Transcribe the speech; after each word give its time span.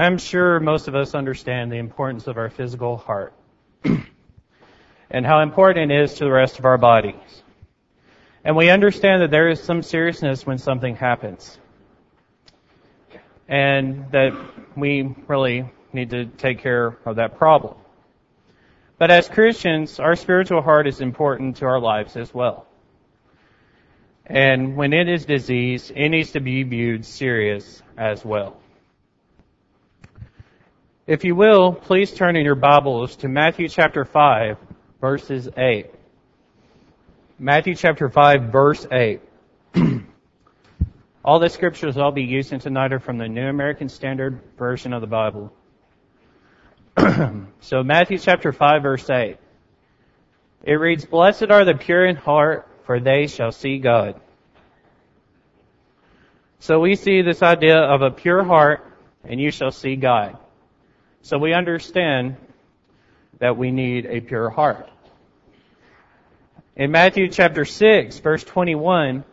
I'm 0.00 0.16
sure 0.16 0.58
most 0.60 0.88
of 0.88 0.94
us 0.94 1.14
understand 1.14 1.70
the 1.70 1.76
importance 1.76 2.26
of 2.26 2.38
our 2.38 2.48
physical 2.48 2.96
heart 2.96 3.34
and 5.10 5.26
how 5.26 5.40
important 5.40 5.92
it 5.92 6.04
is 6.04 6.14
to 6.14 6.24
the 6.24 6.30
rest 6.30 6.58
of 6.58 6.64
our 6.64 6.78
bodies. 6.78 7.42
And 8.42 8.56
we 8.56 8.70
understand 8.70 9.20
that 9.20 9.30
there 9.30 9.50
is 9.50 9.62
some 9.62 9.82
seriousness 9.82 10.46
when 10.46 10.56
something 10.56 10.96
happens. 10.96 11.58
And 13.46 14.10
that 14.12 14.32
we 14.74 15.14
really 15.26 15.70
need 15.92 16.08
to 16.10 16.24
take 16.24 16.60
care 16.60 16.96
of 17.04 17.16
that 17.16 17.36
problem. 17.36 17.74
But 18.96 19.10
as 19.10 19.28
Christians, 19.28 20.00
our 20.00 20.16
spiritual 20.16 20.62
heart 20.62 20.86
is 20.86 21.02
important 21.02 21.58
to 21.58 21.66
our 21.66 21.78
lives 21.78 22.16
as 22.16 22.32
well. 22.32 22.66
And 24.24 24.76
when 24.76 24.94
it 24.94 25.10
is 25.10 25.26
diseased, 25.26 25.92
it 25.94 26.08
needs 26.08 26.32
to 26.32 26.40
be 26.40 26.62
viewed 26.62 27.04
serious 27.04 27.82
as 27.98 28.24
well. 28.24 28.56
If 31.10 31.24
you 31.24 31.34
will, 31.34 31.72
please 31.72 32.12
turn 32.12 32.36
in 32.36 32.44
your 32.44 32.54
Bibles 32.54 33.16
to 33.16 33.28
Matthew 33.28 33.66
chapter 33.66 34.04
5, 34.04 34.56
verses 35.00 35.48
8. 35.56 35.90
Matthew 37.36 37.74
chapter 37.74 38.08
5, 38.08 38.52
verse 38.52 38.86
8. 38.92 39.20
all 41.24 41.40
the 41.40 41.48
scriptures 41.48 41.98
I'll 41.98 42.12
be 42.12 42.22
using 42.22 42.60
tonight 42.60 42.92
are 42.92 43.00
from 43.00 43.18
the 43.18 43.26
New 43.26 43.48
American 43.48 43.88
Standard 43.88 44.38
Version 44.56 44.92
of 44.92 45.00
the 45.00 45.08
Bible. 45.08 45.52
so 47.60 47.82
Matthew 47.82 48.18
chapter 48.18 48.52
5, 48.52 48.80
verse 48.80 49.10
8. 49.10 49.36
It 50.62 50.74
reads, 50.74 51.06
Blessed 51.06 51.50
are 51.50 51.64
the 51.64 51.74
pure 51.74 52.06
in 52.06 52.14
heart, 52.14 52.68
for 52.86 53.00
they 53.00 53.26
shall 53.26 53.50
see 53.50 53.78
God. 53.78 54.20
So 56.60 56.78
we 56.78 56.94
see 56.94 57.22
this 57.22 57.42
idea 57.42 57.78
of 57.78 58.00
a 58.00 58.12
pure 58.12 58.44
heart, 58.44 58.86
and 59.24 59.40
you 59.40 59.50
shall 59.50 59.72
see 59.72 59.96
God. 59.96 60.38
So 61.22 61.38
we 61.38 61.52
understand 61.52 62.36
that 63.38 63.56
we 63.56 63.70
need 63.70 64.06
a 64.06 64.20
pure 64.20 64.50
heart. 64.50 64.88
In 66.76 66.90
Matthew 66.90 67.28
chapter 67.28 67.64
6, 67.64 68.20
verse 68.20 68.42
21, 68.44 69.24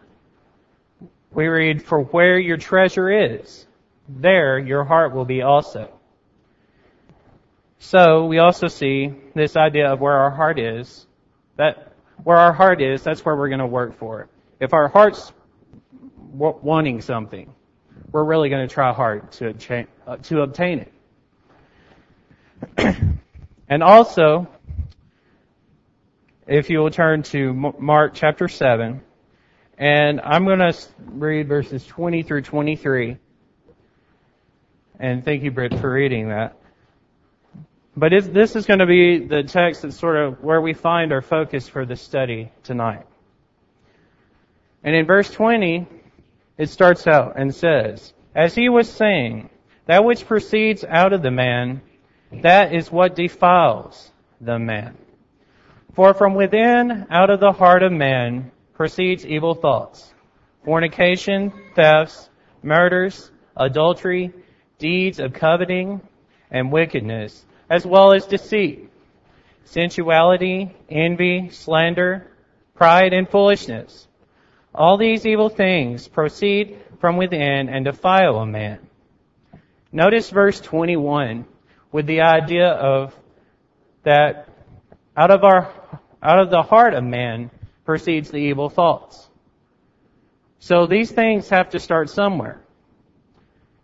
we 1.31 1.47
read, 1.47 1.83
For 1.83 2.01
where 2.01 2.37
your 2.37 2.57
treasure 2.57 3.09
is, 3.09 3.65
there 4.09 4.59
your 4.59 4.83
heart 4.83 5.13
will 5.13 5.25
be 5.25 5.41
also. 5.41 5.91
So 7.79 8.25
we 8.25 8.39
also 8.39 8.67
see 8.67 9.13
this 9.33 9.55
idea 9.55 9.93
of 9.93 10.01
where 10.01 10.17
our 10.17 10.31
heart 10.31 10.59
is, 10.59 11.05
that 11.55 11.93
where 12.23 12.37
our 12.37 12.53
heart 12.53 12.81
is, 12.81 13.03
that's 13.03 13.23
where 13.23 13.35
we're 13.35 13.49
going 13.49 13.59
to 13.59 13.67
work 13.67 13.97
for 13.97 14.21
it. 14.21 14.29
If 14.59 14.73
our 14.73 14.87
heart's 14.87 15.31
wanting 16.33 17.01
something, 17.01 17.53
we're 18.11 18.23
really 18.23 18.49
going 18.49 18.67
to 18.67 18.73
try 18.73 18.91
hard 18.93 19.31
to, 19.33 19.85
uh, 20.05 20.17
to 20.17 20.41
obtain 20.41 20.79
it. 20.79 20.91
and 23.69 23.83
also, 23.83 24.47
if 26.47 26.69
you 26.69 26.79
will 26.79 26.91
turn 26.91 27.23
to 27.23 27.53
Mark 27.53 28.13
chapter 28.13 28.47
7, 28.47 29.01
and 29.77 30.21
I'm 30.21 30.45
going 30.45 30.59
to 30.59 30.75
read 31.05 31.47
verses 31.47 31.85
20 31.85 32.23
through 32.23 32.41
23. 32.41 33.17
And 34.99 35.23
thank 35.23 35.43
you, 35.43 35.51
Britt, 35.51 35.79
for 35.79 35.91
reading 35.91 36.29
that. 36.29 36.57
But 37.95 38.11
this 38.31 38.55
is 38.55 38.65
going 38.65 38.79
to 38.79 38.85
be 38.85 39.25
the 39.25 39.43
text 39.43 39.81
that's 39.81 39.97
sort 39.97 40.17
of 40.17 40.43
where 40.43 40.61
we 40.61 40.73
find 40.73 41.11
our 41.11 41.21
focus 41.21 41.67
for 41.67 41.85
the 41.85 41.95
study 41.95 42.51
tonight. 42.63 43.05
And 44.83 44.95
in 44.95 45.05
verse 45.05 45.29
20, 45.31 45.87
it 46.57 46.69
starts 46.69 47.07
out 47.07 47.33
and 47.37 47.53
says, 47.53 48.13
As 48.35 48.55
he 48.55 48.69
was 48.69 48.89
saying, 48.89 49.49
that 49.85 50.03
which 50.03 50.25
proceeds 50.25 50.83
out 50.83 51.13
of 51.13 51.21
the 51.21 51.31
man 51.31 51.81
that 52.31 52.73
is 52.73 52.91
what 52.91 53.15
defiles 53.15 54.11
the 54.41 54.59
man. 54.59 54.97
For 55.93 56.13
from 56.13 56.35
within, 56.35 57.07
out 57.09 57.29
of 57.29 57.39
the 57.39 57.51
heart 57.51 57.83
of 57.83 57.91
man, 57.91 58.51
proceeds 58.73 59.25
evil 59.25 59.55
thoughts, 59.55 60.13
fornication, 60.63 61.51
thefts, 61.75 62.29
murders, 62.61 63.31
adultery, 63.55 64.31
deeds 64.77 65.19
of 65.19 65.33
coveting, 65.33 66.01
and 66.51 66.71
wickedness, 66.71 67.45
as 67.69 67.85
well 67.85 68.13
as 68.13 68.25
deceit, 68.25 68.89
sensuality, 69.65 70.75
envy, 70.89 71.49
slander, 71.49 72.27
pride, 72.75 73.13
and 73.13 73.27
foolishness. 73.29 74.07
All 74.75 74.97
these 74.97 75.25
evil 75.25 75.49
things 75.49 76.07
proceed 76.07 76.77
from 76.99 77.17
within 77.17 77.69
and 77.69 77.85
defile 77.85 78.37
a 78.37 78.45
man. 78.45 78.79
Notice 79.91 80.29
verse 80.29 80.59
21 80.61 81.45
with 81.97 82.05
the 82.05 82.21
idea 82.21 82.67
of 82.67 83.11
that 84.03 84.47
out 85.15 85.31
of 85.31 85.43
our 85.43 85.73
out 86.21 86.37
of 86.37 86.51
the 86.51 86.61
heart 86.61 86.93
of 86.93 87.03
man 87.03 87.49
proceeds 87.85 88.29
the 88.29 88.37
evil 88.37 88.69
thoughts. 88.69 89.27
So 90.59 90.85
these 90.85 91.09
things 91.09 91.49
have 91.49 91.71
to 91.71 91.79
start 91.79 92.11
somewhere. 92.11 92.61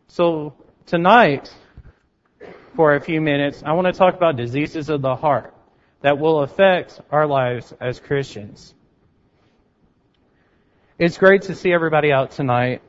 So 0.09 0.53
tonight, 0.85 1.51
for 2.75 2.93
a 2.93 3.01
few 3.01 3.19
minutes, 3.19 3.63
I 3.65 3.73
want 3.73 3.87
to 3.87 3.93
talk 3.93 4.13
about 4.13 4.35
diseases 4.35 4.89
of 4.89 5.01
the 5.01 5.15
heart 5.15 5.51
that 6.01 6.19
will 6.19 6.43
affect 6.43 7.01
our 7.09 7.25
lives 7.25 7.73
as 7.81 7.99
Christians. 7.99 8.75
It's 10.99 11.17
great 11.17 11.41
to 11.43 11.55
see 11.55 11.73
everybody 11.73 12.11
out 12.11 12.29
tonight, 12.29 12.83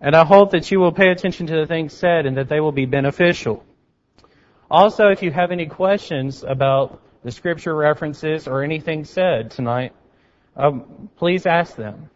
and 0.00 0.14
I 0.14 0.24
hope 0.24 0.52
that 0.52 0.70
you 0.70 0.78
will 0.78 0.92
pay 0.92 1.08
attention 1.08 1.48
to 1.48 1.56
the 1.56 1.66
things 1.66 1.92
said 1.92 2.24
and 2.24 2.36
that 2.36 2.48
they 2.48 2.60
will 2.60 2.70
be 2.70 2.86
beneficial. 2.86 3.64
Also, 4.70 5.08
if 5.08 5.22
you 5.22 5.30
have 5.30 5.50
any 5.50 5.66
questions 5.66 6.42
about 6.42 7.00
the 7.22 7.30
scripture 7.30 7.74
references 7.74 8.48
or 8.48 8.62
anything 8.62 9.04
said 9.04 9.50
tonight, 9.50 9.92
um, 10.56 11.10
please 11.16 11.46
ask 11.46 11.76
them. 11.76 12.08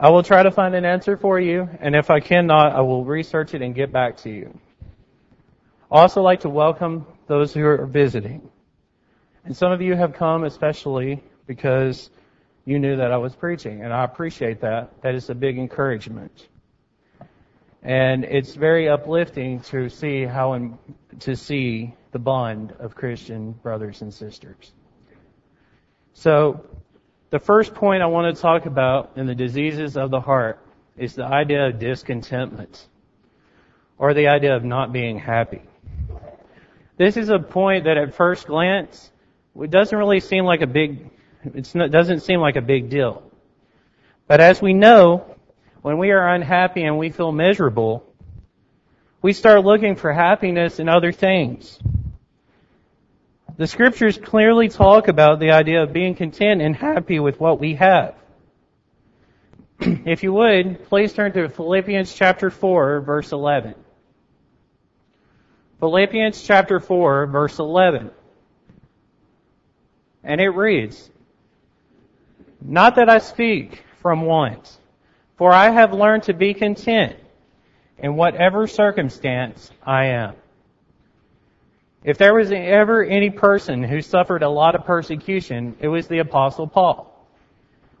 I 0.00 0.10
will 0.10 0.22
try 0.22 0.44
to 0.44 0.50
find 0.50 0.74
an 0.74 0.84
answer 0.84 1.16
for 1.16 1.40
you, 1.40 1.68
and 1.80 1.96
if 1.96 2.08
I 2.10 2.20
cannot, 2.20 2.72
I 2.72 2.80
will 2.82 3.04
research 3.04 3.54
it 3.54 3.62
and 3.62 3.74
get 3.74 3.92
back 3.92 4.16
to 4.18 4.30
you. 4.30 4.56
I 5.90 6.00
also 6.02 6.22
like 6.22 6.40
to 6.40 6.48
welcome 6.48 7.06
those 7.26 7.52
who 7.52 7.64
are 7.64 7.84
visiting. 7.86 8.48
And 9.44 9.56
some 9.56 9.72
of 9.72 9.80
you 9.80 9.96
have 9.96 10.12
come 10.12 10.44
especially 10.44 11.22
because 11.46 12.10
you 12.64 12.78
knew 12.78 12.96
that 12.96 13.10
I 13.10 13.16
was 13.16 13.34
preaching, 13.34 13.82
and 13.82 13.92
I 13.92 14.04
appreciate 14.04 14.60
that. 14.60 15.02
That 15.02 15.14
is 15.14 15.30
a 15.30 15.34
big 15.34 15.58
encouragement. 15.58 16.48
And 17.82 18.24
it's 18.24 18.54
very 18.54 18.88
uplifting 18.88 19.60
to 19.60 19.88
see 19.88 20.24
how 20.24 20.54
in, 20.54 20.78
to 21.20 21.36
see 21.36 21.94
the 22.12 22.18
bond 22.18 22.72
of 22.78 22.94
Christian 22.94 23.52
brothers 23.52 24.02
and 24.02 24.12
sisters. 24.12 24.72
So, 26.14 26.66
the 27.30 27.38
first 27.38 27.74
point 27.74 28.02
I 28.02 28.06
want 28.06 28.34
to 28.34 28.40
talk 28.40 28.66
about 28.66 29.12
in 29.16 29.26
the 29.26 29.34
diseases 29.34 29.96
of 29.96 30.10
the 30.10 30.20
heart 30.20 30.58
is 30.96 31.14
the 31.14 31.24
idea 31.24 31.68
of 31.68 31.78
discontentment, 31.78 32.88
or 33.98 34.14
the 34.14 34.28
idea 34.28 34.56
of 34.56 34.64
not 34.64 34.92
being 34.92 35.18
happy. 35.18 35.62
This 36.96 37.16
is 37.16 37.28
a 37.28 37.38
point 37.38 37.84
that 37.84 37.96
at 37.96 38.14
first 38.14 38.46
glance, 38.46 39.12
it 39.60 39.70
doesn't 39.70 39.96
really 39.96 40.20
seem 40.20 40.44
like 40.44 40.62
a 40.62 40.66
big, 40.66 41.10
it 41.44 41.72
doesn't 41.72 42.20
seem 42.20 42.40
like 42.40 42.56
a 42.56 42.62
big 42.62 42.90
deal. 42.90 43.22
But 44.26 44.40
as 44.40 44.60
we 44.60 44.72
know, 44.72 45.36
when 45.88 45.96
we 45.96 46.10
are 46.10 46.28
unhappy 46.28 46.82
and 46.82 46.98
we 46.98 47.08
feel 47.08 47.32
miserable, 47.32 48.04
we 49.22 49.32
start 49.32 49.64
looking 49.64 49.96
for 49.96 50.12
happiness 50.12 50.80
in 50.80 50.86
other 50.86 51.12
things. 51.12 51.78
The 53.56 53.66
scriptures 53.66 54.18
clearly 54.18 54.68
talk 54.68 55.08
about 55.08 55.40
the 55.40 55.52
idea 55.52 55.82
of 55.82 55.94
being 55.94 56.14
content 56.14 56.60
and 56.60 56.76
happy 56.76 57.20
with 57.20 57.40
what 57.40 57.58
we 57.58 57.76
have. 57.76 58.14
if 59.80 60.22
you 60.22 60.34
would, 60.34 60.84
please 60.90 61.14
turn 61.14 61.32
to 61.32 61.48
Philippians 61.48 62.12
chapter 62.12 62.50
4, 62.50 63.00
verse 63.00 63.32
11. 63.32 63.74
Philippians 65.80 66.42
chapter 66.42 66.80
4, 66.80 67.28
verse 67.28 67.58
11. 67.58 68.10
And 70.22 70.38
it 70.38 70.50
reads, 70.50 71.08
Not 72.60 72.96
that 72.96 73.08
I 73.08 73.20
speak 73.20 73.84
from 74.02 74.20
want, 74.20 74.77
for 75.38 75.52
I 75.52 75.70
have 75.70 75.92
learned 75.92 76.24
to 76.24 76.34
be 76.34 76.52
content 76.52 77.16
in 77.96 78.16
whatever 78.16 78.66
circumstance 78.66 79.70
I 79.84 80.06
am. 80.06 80.34
If 82.04 82.18
there 82.18 82.34
was 82.34 82.50
ever 82.52 83.04
any 83.04 83.30
person 83.30 83.82
who 83.82 84.02
suffered 84.02 84.42
a 84.42 84.48
lot 84.48 84.74
of 84.74 84.84
persecution, 84.84 85.76
it 85.80 85.88
was 85.88 86.08
the 86.08 86.18
apostle 86.18 86.66
Paul. 86.66 87.14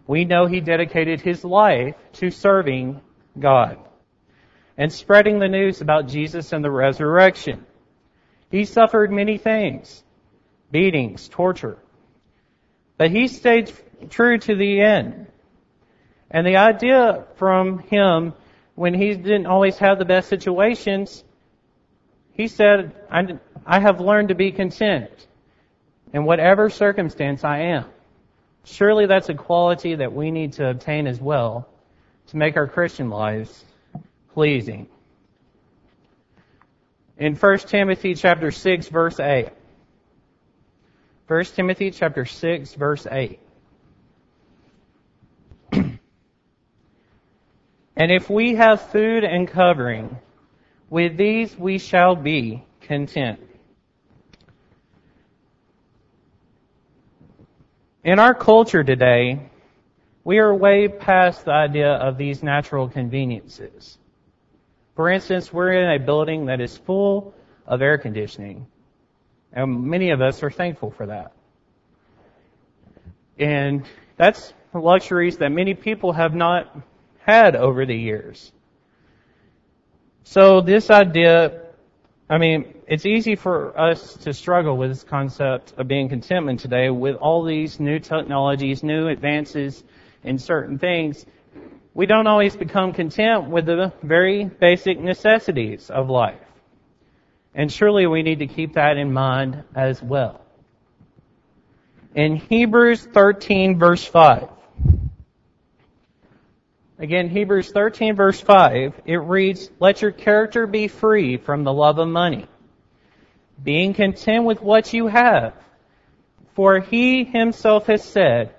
We 0.06 0.24
know 0.24 0.46
he 0.46 0.60
dedicated 0.60 1.20
his 1.20 1.44
life 1.44 1.94
to 2.14 2.30
serving 2.30 3.00
God 3.38 3.78
and 4.76 4.92
spreading 4.92 5.38
the 5.38 5.48
news 5.48 5.80
about 5.80 6.08
Jesus 6.08 6.52
and 6.52 6.64
the 6.64 6.70
resurrection. 6.70 7.66
He 8.50 8.64
suffered 8.64 9.12
many 9.12 9.36
things, 9.36 10.02
beatings, 10.70 11.28
torture, 11.28 11.78
but 12.96 13.10
he 13.10 13.28
stayed 13.28 13.72
true 14.08 14.38
to 14.38 14.56
the 14.56 14.80
end. 14.80 15.26
And 16.30 16.46
the 16.46 16.56
idea 16.56 17.24
from 17.36 17.78
him, 17.78 18.34
when 18.74 18.94
he 18.94 19.14
didn't 19.14 19.46
always 19.46 19.78
have 19.78 19.98
the 19.98 20.04
best 20.04 20.28
situations, 20.28 21.24
He 22.38 22.46
said, 22.46 22.94
I, 23.10 23.38
I 23.66 23.80
have 23.80 24.00
learned 24.00 24.28
to 24.28 24.36
be 24.36 24.52
content 24.52 25.10
in 26.12 26.24
whatever 26.24 26.70
circumstance 26.70 27.42
I 27.42 27.58
am. 27.74 27.84
Surely 28.64 29.06
that's 29.06 29.28
a 29.28 29.34
quality 29.34 29.96
that 29.96 30.12
we 30.12 30.30
need 30.30 30.52
to 30.54 30.70
obtain 30.70 31.08
as 31.08 31.20
well 31.20 31.68
to 32.28 32.36
make 32.36 32.56
our 32.56 32.68
Christian 32.68 33.10
lives 33.10 33.64
pleasing. 34.34 34.86
In 37.16 37.34
1 37.34 37.58
Timothy 37.58 38.14
chapter 38.14 38.52
6 38.52 38.88
verse 38.88 39.18
8. 39.18 39.48
1 41.26 41.44
Timothy 41.56 41.90
chapter 41.90 42.24
6 42.24 42.74
verse 42.74 43.04
8. 43.10 43.40
If 47.98 48.30
we 48.30 48.54
have 48.54 48.80
food 48.80 49.24
and 49.24 49.48
covering, 49.48 50.18
with 50.88 51.16
these 51.16 51.56
we 51.58 51.78
shall 51.78 52.14
be 52.14 52.64
content. 52.80 53.40
In 58.04 58.20
our 58.20 58.34
culture 58.34 58.84
today, 58.84 59.50
we 60.22 60.38
are 60.38 60.54
way 60.54 60.88
past 60.88 61.44
the 61.44 61.50
idea 61.50 61.92
of 61.92 62.16
these 62.16 62.42
natural 62.42 62.88
conveniences. 62.88 63.98
For 64.94 65.10
instance, 65.10 65.52
we're 65.52 65.72
in 65.72 65.90
a 65.90 65.98
building 65.98 66.46
that 66.46 66.60
is 66.60 66.76
full 66.76 67.34
of 67.66 67.82
air 67.82 67.98
conditioning, 67.98 68.66
and 69.52 69.84
many 69.84 70.10
of 70.10 70.20
us 70.20 70.42
are 70.42 70.50
thankful 70.50 70.90
for 70.90 71.06
that. 71.06 71.32
And 73.38 73.84
that's 74.16 74.54
luxuries 74.72 75.38
that 75.38 75.50
many 75.50 75.74
people 75.74 76.12
have 76.12 76.34
not 76.34 76.74
had 77.24 77.56
over 77.56 77.86
the 77.86 77.96
years. 77.96 78.52
So 80.24 80.60
this 80.60 80.90
idea, 80.90 81.62
I 82.28 82.38
mean, 82.38 82.74
it's 82.86 83.06
easy 83.06 83.34
for 83.34 83.78
us 83.78 84.14
to 84.18 84.32
struggle 84.32 84.76
with 84.76 84.90
this 84.90 85.04
concept 85.04 85.72
of 85.78 85.88
being 85.88 86.08
contentment 86.08 86.60
today 86.60 86.90
with 86.90 87.16
all 87.16 87.44
these 87.44 87.80
new 87.80 87.98
technologies, 87.98 88.82
new 88.82 89.08
advances 89.08 89.82
in 90.24 90.38
certain 90.38 90.78
things. 90.78 91.24
We 91.94 92.06
don't 92.06 92.26
always 92.26 92.56
become 92.56 92.92
content 92.92 93.48
with 93.48 93.66
the 93.66 93.92
very 94.02 94.44
basic 94.44 95.00
necessities 95.00 95.90
of 95.90 96.10
life. 96.10 96.40
And 97.54 97.72
surely 97.72 98.06
we 98.06 98.22
need 98.22 98.40
to 98.40 98.46
keep 98.46 98.74
that 98.74 98.96
in 98.96 99.12
mind 99.12 99.64
as 99.74 100.02
well. 100.02 100.40
In 102.14 102.36
Hebrews 102.36 103.04
13 103.04 103.78
verse 103.78 104.04
5, 104.04 104.48
Again, 106.98 107.28
Hebrews 107.28 107.70
13 107.70 108.16
verse 108.16 108.40
5, 108.40 109.02
it 109.04 109.16
reads, 109.16 109.70
Let 109.78 110.02
your 110.02 110.10
character 110.10 110.66
be 110.66 110.88
free 110.88 111.36
from 111.36 111.64
the 111.64 111.72
love 111.72 111.98
of 111.98 112.08
money 112.08 112.46
being 113.62 113.94
content 113.94 114.44
with 114.44 114.62
what 114.62 114.92
you 114.92 115.06
have. 115.06 115.54
For 116.54 116.80
he 116.80 117.24
himself 117.24 117.86
has 117.86 118.02
said, 118.02 118.54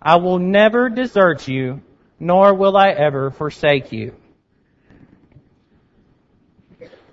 I 0.00 0.16
will 0.16 0.38
never 0.38 0.88
desert 0.88 1.48
you, 1.48 1.82
nor 2.18 2.54
will 2.54 2.76
I 2.76 2.90
ever 2.90 3.30
forsake 3.30 3.92
you. 3.92 4.14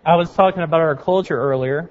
I 0.05 0.15
was 0.15 0.33
talking 0.33 0.63
about 0.63 0.81
our 0.81 0.95
culture 0.95 1.37
earlier, 1.37 1.89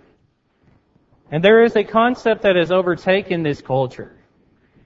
and 1.30 1.42
there 1.42 1.62
is 1.62 1.76
a 1.76 1.84
concept 1.84 2.42
that 2.42 2.56
has 2.56 2.70
overtaken 2.70 3.42
this 3.42 3.60
culture. 3.60 4.16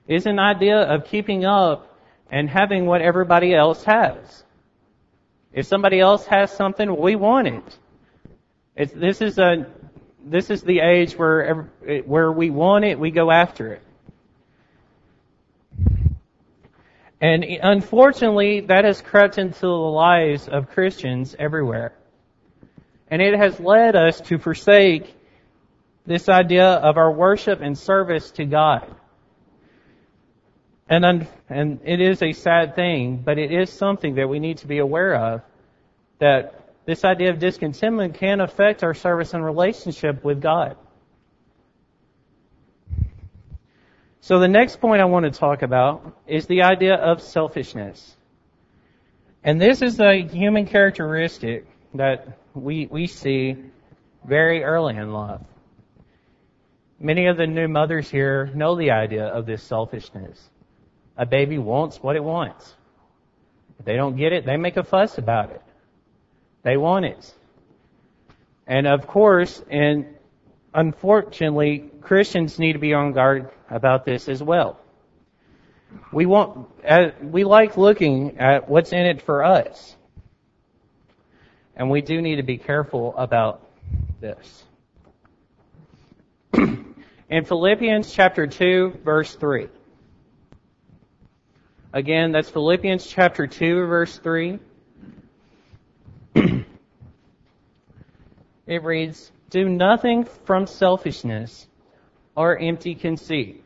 It's 0.06 0.26
an 0.26 0.38
idea 0.38 0.78
of 0.78 1.06
keeping 1.06 1.44
up 1.44 1.91
and 2.32 2.48
having 2.48 2.86
what 2.86 3.02
everybody 3.02 3.54
else 3.54 3.84
has. 3.84 4.42
If 5.52 5.66
somebody 5.66 6.00
else 6.00 6.24
has 6.26 6.50
something, 6.50 6.96
we 6.96 7.14
want 7.14 7.46
it. 7.46 7.78
It's, 8.74 8.92
this 8.92 9.20
is 9.20 9.38
a 9.38 9.66
this 10.24 10.50
is 10.50 10.62
the 10.62 10.80
age 10.80 11.12
where 11.14 11.68
where 12.06 12.32
we 12.32 12.48
want 12.48 12.84
it, 12.86 12.98
we 12.98 13.10
go 13.10 13.30
after 13.30 13.74
it. 13.74 13.82
And 17.20 17.44
unfortunately, 17.44 18.62
that 18.62 18.84
has 18.84 19.00
crept 19.00 19.38
into 19.38 19.60
the 19.60 19.66
lives 19.68 20.48
of 20.48 20.70
Christians 20.70 21.36
everywhere. 21.38 21.92
And 23.08 23.20
it 23.20 23.38
has 23.38 23.60
led 23.60 23.94
us 23.94 24.20
to 24.22 24.38
forsake 24.38 25.14
this 26.06 26.28
idea 26.28 26.66
of 26.66 26.96
our 26.96 27.12
worship 27.12 27.60
and 27.60 27.78
service 27.78 28.30
to 28.32 28.44
God. 28.44 28.92
And, 30.92 31.26
and 31.48 31.80
it 31.84 32.02
is 32.02 32.22
a 32.22 32.32
sad 32.32 32.74
thing, 32.74 33.22
but 33.24 33.38
it 33.38 33.50
is 33.50 33.70
something 33.70 34.16
that 34.16 34.28
we 34.28 34.38
need 34.38 34.58
to 34.58 34.66
be 34.66 34.76
aware 34.76 35.14
of 35.14 35.40
that 36.18 36.68
this 36.84 37.02
idea 37.02 37.30
of 37.30 37.38
discontentment 37.38 38.16
can 38.16 38.42
affect 38.42 38.84
our 38.84 38.92
service 38.92 39.32
and 39.32 39.42
relationship 39.42 40.22
with 40.22 40.42
God. 40.42 40.76
So 44.20 44.38
the 44.38 44.48
next 44.48 44.82
point 44.82 45.00
I 45.00 45.06
want 45.06 45.24
to 45.24 45.30
talk 45.30 45.62
about 45.62 46.14
is 46.26 46.46
the 46.46 46.60
idea 46.64 46.96
of 46.96 47.22
selfishness. 47.22 48.14
And 49.42 49.58
this 49.58 49.80
is 49.80 49.98
a 49.98 50.20
human 50.20 50.66
characteristic 50.66 51.66
that 51.94 52.38
we, 52.52 52.86
we 52.90 53.06
see 53.06 53.56
very 54.26 54.62
early 54.62 54.96
in 54.96 55.10
life. 55.10 55.40
Many 57.00 57.28
of 57.28 57.38
the 57.38 57.46
new 57.46 57.66
mothers 57.66 58.10
here 58.10 58.50
know 58.54 58.76
the 58.76 58.90
idea 58.90 59.24
of 59.24 59.46
this 59.46 59.62
selfishness. 59.62 60.50
A 61.16 61.26
baby 61.26 61.58
wants 61.58 62.02
what 62.02 62.16
it 62.16 62.24
wants. 62.24 62.74
If 63.78 63.84
they 63.84 63.96
don't 63.96 64.16
get 64.16 64.32
it, 64.32 64.46
they 64.46 64.56
make 64.56 64.76
a 64.76 64.84
fuss 64.84 65.18
about 65.18 65.50
it. 65.50 65.62
They 66.62 66.76
want 66.76 67.04
it. 67.04 67.34
And 68.66 68.86
of 68.86 69.06
course, 69.06 69.62
and 69.70 70.06
unfortunately, 70.72 71.90
Christians 72.00 72.58
need 72.58 72.74
to 72.74 72.78
be 72.78 72.94
on 72.94 73.12
guard 73.12 73.50
about 73.68 74.04
this 74.04 74.28
as 74.28 74.42
well. 74.42 74.78
We 76.12 76.26
want, 76.26 76.68
we 77.22 77.44
like 77.44 77.76
looking 77.76 78.38
at 78.38 78.68
what's 78.68 78.92
in 78.92 79.04
it 79.04 79.22
for 79.22 79.44
us. 79.44 79.96
And 81.76 81.90
we 81.90 82.00
do 82.00 82.20
need 82.22 82.36
to 82.36 82.42
be 82.42 82.58
careful 82.58 83.14
about 83.16 83.66
this. 84.20 84.64
in 86.54 87.44
Philippians 87.44 88.12
chapter 88.12 88.46
2 88.46 89.00
verse 89.04 89.34
3. 89.34 89.68
Again, 91.94 92.32
that's 92.32 92.48
Philippians 92.48 93.06
chapter 93.06 93.46
2 93.46 93.86
verse 93.86 94.16
3. 94.16 94.58
it 98.66 98.82
reads, 98.82 99.30
Do 99.50 99.68
nothing 99.68 100.24
from 100.24 100.66
selfishness 100.66 101.66
or 102.34 102.58
empty 102.58 102.94
conceit, 102.94 103.62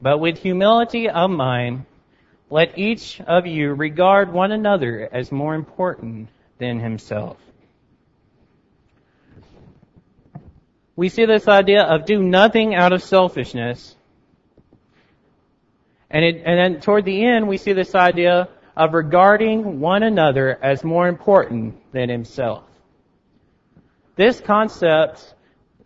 but 0.00 0.16
with 0.18 0.38
humility 0.38 1.10
of 1.10 1.30
mind, 1.30 1.84
let 2.48 2.78
each 2.78 3.20
of 3.20 3.46
you 3.46 3.74
regard 3.74 4.32
one 4.32 4.50
another 4.50 5.06
as 5.12 5.30
more 5.30 5.54
important 5.54 6.30
than 6.56 6.80
himself. 6.80 7.36
We 10.96 11.10
see 11.10 11.26
this 11.26 11.48
idea 11.48 11.82
of 11.82 12.06
do 12.06 12.22
nothing 12.22 12.74
out 12.74 12.94
of 12.94 13.02
selfishness. 13.02 13.94
And, 16.10 16.24
it, 16.24 16.42
and 16.44 16.58
then 16.58 16.80
toward 16.80 17.04
the 17.04 17.24
end, 17.24 17.46
we 17.46 17.56
see 17.56 17.72
this 17.72 17.94
idea 17.94 18.48
of 18.76 18.94
regarding 18.94 19.80
one 19.80 20.02
another 20.02 20.58
as 20.62 20.82
more 20.82 21.06
important 21.06 21.74
than 21.92 22.08
himself. 22.08 22.64
This 24.16 24.40
concept 24.40 25.34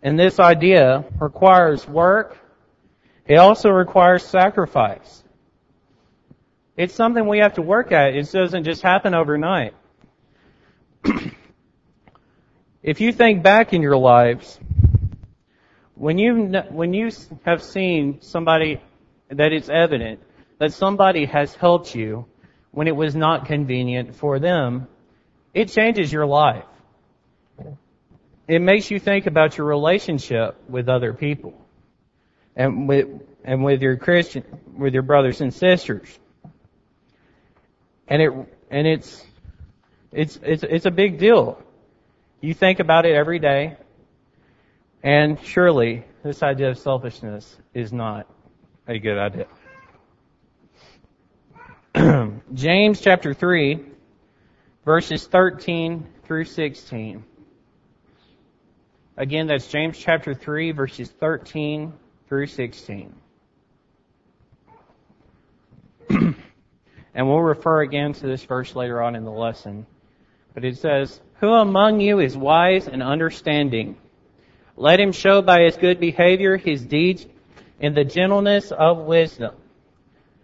and 0.01 0.19
this 0.19 0.39
idea 0.39 1.05
requires 1.19 1.87
work. 1.87 2.37
It 3.25 3.35
also 3.35 3.69
requires 3.69 4.23
sacrifice. 4.23 5.23
It's 6.77 6.93
something 6.93 7.27
we 7.27 7.39
have 7.39 7.53
to 7.55 7.61
work 7.61 7.91
at. 7.91 8.15
It 8.15 8.31
doesn't 8.31 8.65
just 8.65 8.81
happen 8.81 9.13
overnight. 9.13 9.73
if 12.83 12.99
you 12.99 13.11
think 13.13 13.43
back 13.43 13.73
in 13.73 13.81
your 13.81 13.97
lives, 13.97 14.59
when 15.95 16.17
you 16.17 16.35
when 16.69 16.93
you 16.93 17.09
have 17.45 17.63
seen 17.63 18.21
somebody 18.21 18.81
that 19.29 19.51
it's 19.51 19.69
evident 19.69 20.19
that 20.59 20.73
somebody 20.73 21.25
has 21.25 21.53
helped 21.55 21.95
you 21.95 22.25
when 22.71 22.87
it 22.87 22.95
was 22.95 23.15
not 23.15 23.45
convenient 23.45 24.15
for 24.15 24.39
them, 24.39 24.87
it 25.53 25.69
changes 25.69 26.11
your 26.11 26.25
life. 26.25 26.65
It 28.47 28.61
makes 28.61 28.91
you 28.91 28.99
think 28.99 29.25
about 29.25 29.57
your 29.57 29.65
relationship 29.65 30.57
with 30.69 30.87
other 30.87 31.13
people 31.13 31.53
and 32.55 32.87
with, 32.87 33.07
and 33.43 33.63
with 33.63 33.81
your 33.81 33.97
Christian, 33.97 34.43
with 34.77 34.93
your 34.93 35.03
brothers 35.03 35.41
and 35.41 35.53
sisters. 35.53 36.07
And 38.07 38.21
it, 38.21 38.31
and 38.69 38.85
it's, 38.85 39.25
it's, 40.11 40.39
it's, 40.43 40.63
it's 40.63 40.85
a 40.85 40.91
big 40.91 41.17
deal. 41.17 41.61
You 42.41 42.53
think 42.53 42.79
about 42.79 43.05
it 43.05 43.15
every 43.15 43.39
day. 43.39 43.77
And 45.01 45.39
surely 45.43 46.03
this 46.23 46.43
idea 46.43 46.69
of 46.69 46.77
selfishness 46.77 47.57
is 47.73 47.93
not 47.93 48.27
a 48.87 48.99
good 48.99 49.17
idea. 49.17 49.47
James 52.53 53.01
chapter 53.01 53.33
3, 53.33 53.79
verses 54.83 55.25
13 55.25 56.05
through 56.25 56.45
16. 56.45 57.23
Again, 59.17 59.47
that's 59.47 59.67
James 59.67 59.97
chapter 59.97 60.33
3, 60.33 60.71
verses 60.71 61.09
13 61.09 61.93
through 62.27 62.47
16. 62.47 63.15
and 66.09 66.35
we'll 67.15 67.41
refer 67.41 67.81
again 67.81 68.13
to 68.13 68.27
this 68.27 68.43
verse 68.43 68.75
later 68.75 69.01
on 69.01 69.15
in 69.15 69.23
the 69.23 69.31
lesson. 69.31 69.87
But 70.53 70.63
it 70.63 70.77
says, 70.77 71.19
Who 71.39 71.49
among 71.53 72.01
you 72.01 72.19
is 72.19 72.37
wise 72.37 72.87
and 72.87 73.01
understanding? 73.01 73.95
Let 74.75 74.99
him 74.99 75.13
show 75.13 75.41
by 75.41 75.61
his 75.61 75.77
good 75.77 75.99
behavior 75.99 76.57
his 76.57 76.83
deeds 76.85 77.25
in 77.79 77.93
the 77.93 78.03
gentleness 78.03 78.71
of 78.71 78.99
wisdom. 78.99 79.55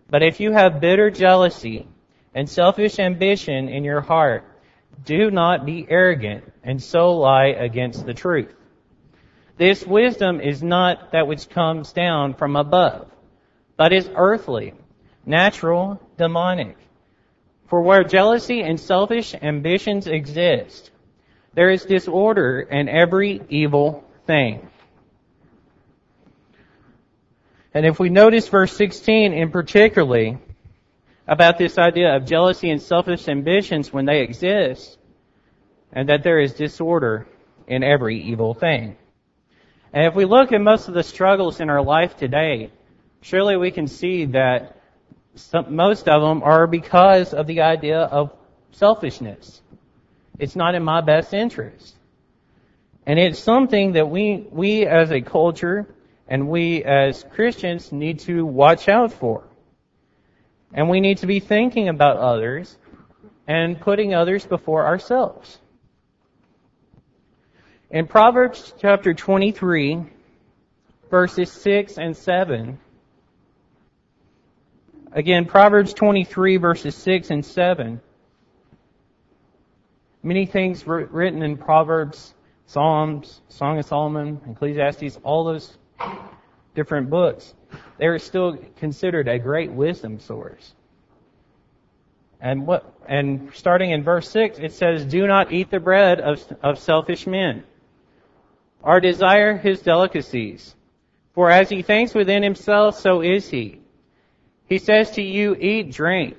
But 0.09 0.23
if 0.23 0.39
you 0.39 0.51
have 0.51 0.81
bitter 0.81 1.09
jealousy 1.09 1.87
and 2.33 2.49
selfish 2.49 2.99
ambition 2.99 3.69
in 3.69 3.83
your 3.83 4.01
heart, 4.01 4.43
do 5.05 5.31
not 5.31 5.65
be 5.65 5.87
arrogant 5.89 6.43
and 6.63 6.81
so 6.81 7.13
lie 7.13 7.47
against 7.47 8.05
the 8.05 8.13
truth. 8.13 8.53
This 9.57 9.85
wisdom 9.85 10.41
is 10.41 10.61
not 10.61 11.11
that 11.11 11.27
which 11.27 11.49
comes 11.49 11.93
down 11.93 12.33
from 12.33 12.55
above, 12.55 13.07
but 13.77 13.93
is 13.93 14.09
earthly, 14.15 14.73
natural, 15.25 16.01
demonic. 16.17 16.77
For 17.67 17.81
where 17.81 18.03
jealousy 18.03 18.61
and 18.61 18.79
selfish 18.79 19.33
ambitions 19.41 20.07
exist, 20.07 20.91
there 21.53 21.69
is 21.69 21.85
disorder 21.85 22.61
and 22.61 22.89
every 22.89 23.41
evil 23.49 24.03
thing. 24.25 24.67
And 27.73 27.85
if 27.85 27.99
we 27.99 28.09
notice 28.09 28.47
verse 28.47 28.73
16 28.73 29.33
in 29.33 29.51
particularly 29.51 30.37
about 31.27 31.57
this 31.57 31.77
idea 31.77 32.15
of 32.15 32.25
jealousy 32.25 32.69
and 32.69 32.81
selfish 32.81 33.27
ambitions 33.27 33.93
when 33.93 34.05
they 34.05 34.21
exist, 34.21 34.97
and 35.93 36.09
that 36.09 36.23
there 36.23 36.39
is 36.39 36.53
disorder 36.53 37.27
in 37.67 37.83
every 37.83 38.21
evil 38.21 38.53
thing. 38.53 38.97
And 39.93 40.05
if 40.05 40.15
we 40.15 40.25
look 40.25 40.51
at 40.51 40.61
most 40.61 40.87
of 40.87 40.93
the 40.93 41.03
struggles 41.03 41.59
in 41.59 41.69
our 41.69 41.81
life 41.81 42.17
today, 42.17 42.71
surely 43.21 43.57
we 43.57 43.71
can 43.71 43.87
see 43.87 44.25
that 44.25 44.77
some, 45.35 45.75
most 45.75 46.07
of 46.07 46.21
them 46.21 46.43
are 46.43 46.67
because 46.67 47.33
of 47.33 47.47
the 47.47 47.61
idea 47.61 47.99
of 47.99 48.31
selfishness. 48.71 49.61
It's 50.39 50.55
not 50.55 50.75
in 50.75 50.83
my 50.83 51.01
best 51.01 51.33
interest. 51.33 51.95
And 53.05 53.19
it's 53.19 53.39
something 53.39 53.93
that 53.93 54.09
we, 54.09 54.45
we 54.51 54.85
as 54.85 55.11
a 55.11 55.21
culture 55.21 55.87
and 56.31 56.47
we 56.47 56.81
as 56.85 57.25
Christians 57.33 57.91
need 57.91 58.19
to 58.19 58.45
watch 58.45 58.87
out 58.87 59.11
for. 59.11 59.43
And 60.73 60.89
we 60.89 61.01
need 61.01 61.17
to 61.17 61.27
be 61.27 61.41
thinking 61.41 61.89
about 61.89 62.15
others 62.15 62.77
and 63.49 63.77
putting 63.81 64.13
others 64.13 64.45
before 64.45 64.85
ourselves. 64.85 65.59
In 67.89 68.07
Proverbs 68.07 68.73
chapter 68.79 69.13
23, 69.13 70.05
verses 71.09 71.51
6 71.51 71.97
and 71.97 72.15
7, 72.15 72.79
again, 75.11 75.43
Proverbs 75.43 75.93
23, 75.93 76.55
verses 76.55 76.95
6 76.95 77.29
and 77.29 77.45
7, 77.45 77.99
many 80.23 80.45
things 80.45 80.87
written 80.87 81.43
in 81.43 81.57
Proverbs, 81.57 82.33
Psalms, 82.67 83.41
Song 83.49 83.79
of 83.79 83.85
Solomon, 83.85 84.39
Ecclesiastes, 84.49 85.19
all 85.25 85.43
those 85.43 85.77
different 86.75 87.09
books, 87.09 87.53
they 87.97 88.07
are 88.07 88.19
still 88.19 88.57
considered 88.77 89.27
a 89.27 89.39
great 89.39 89.71
wisdom 89.71 90.19
source. 90.19 90.73
And 92.39 92.65
what, 92.65 92.91
and 93.07 93.51
starting 93.53 93.91
in 93.91 94.03
verse 94.03 94.29
6, 94.29 94.57
it 94.59 94.73
says, 94.73 95.05
Do 95.05 95.27
not 95.27 95.51
eat 95.51 95.69
the 95.69 95.79
bread 95.79 96.19
of, 96.19 96.43
of 96.63 96.79
selfish 96.79 97.27
men, 97.27 97.63
or 98.81 98.99
desire 98.99 99.57
his 99.57 99.81
delicacies. 99.81 100.75
For 101.33 101.51
as 101.51 101.69
he 101.69 101.83
thinks 101.83 102.13
within 102.13 102.41
himself, 102.43 102.99
so 102.99 103.21
is 103.21 103.47
he. 103.47 103.79
He 104.65 104.79
says 104.79 105.11
to 105.11 105.21
you, 105.21 105.55
Eat, 105.55 105.91
drink, 105.91 106.37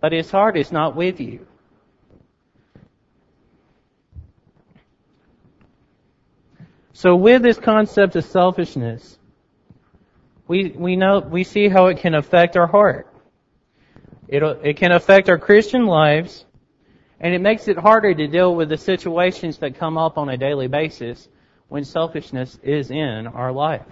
but 0.00 0.12
his 0.12 0.30
heart 0.30 0.56
is 0.56 0.70
not 0.70 0.94
with 0.94 1.20
you. 1.20 1.46
So 6.96 7.14
with 7.14 7.42
this 7.42 7.58
concept 7.58 8.16
of 8.16 8.24
selfishness, 8.24 9.18
we, 10.48 10.70
we 10.70 10.96
know, 10.96 11.18
we 11.18 11.44
see 11.44 11.68
how 11.68 11.88
it 11.88 11.98
can 11.98 12.14
affect 12.14 12.56
our 12.56 12.66
heart. 12.66 13.12
It, 14.28 14.42
it 14.64 14.78
can 14.78 14.92
affect 14.92 15.28
our 15.28 15.36
Christian 15.36 15.84
lives, 15.84 16.46
and 17.20 17.34
it 17.34 17.42
makes 17.42 17.68
it 17.68 17.76
harder 17.76 18.14
to 18.14 18.26
deal 18.28 18.56
with 18.56 18.70
the 18.70 18.78
situations 18.78 19.58
that 19.58 19.76
come 19.76 19.98
up 19.98 20.16
on 20.16 20.30
a 20.30 20.38
daily 20.38 20.68
basis 20.68 21.28
when 21.68 21.84
selfishness 21.84 22.58
is 22.62 22.90
in 22.90 23.26
our 23.26 23.52
life. 23.52 23.84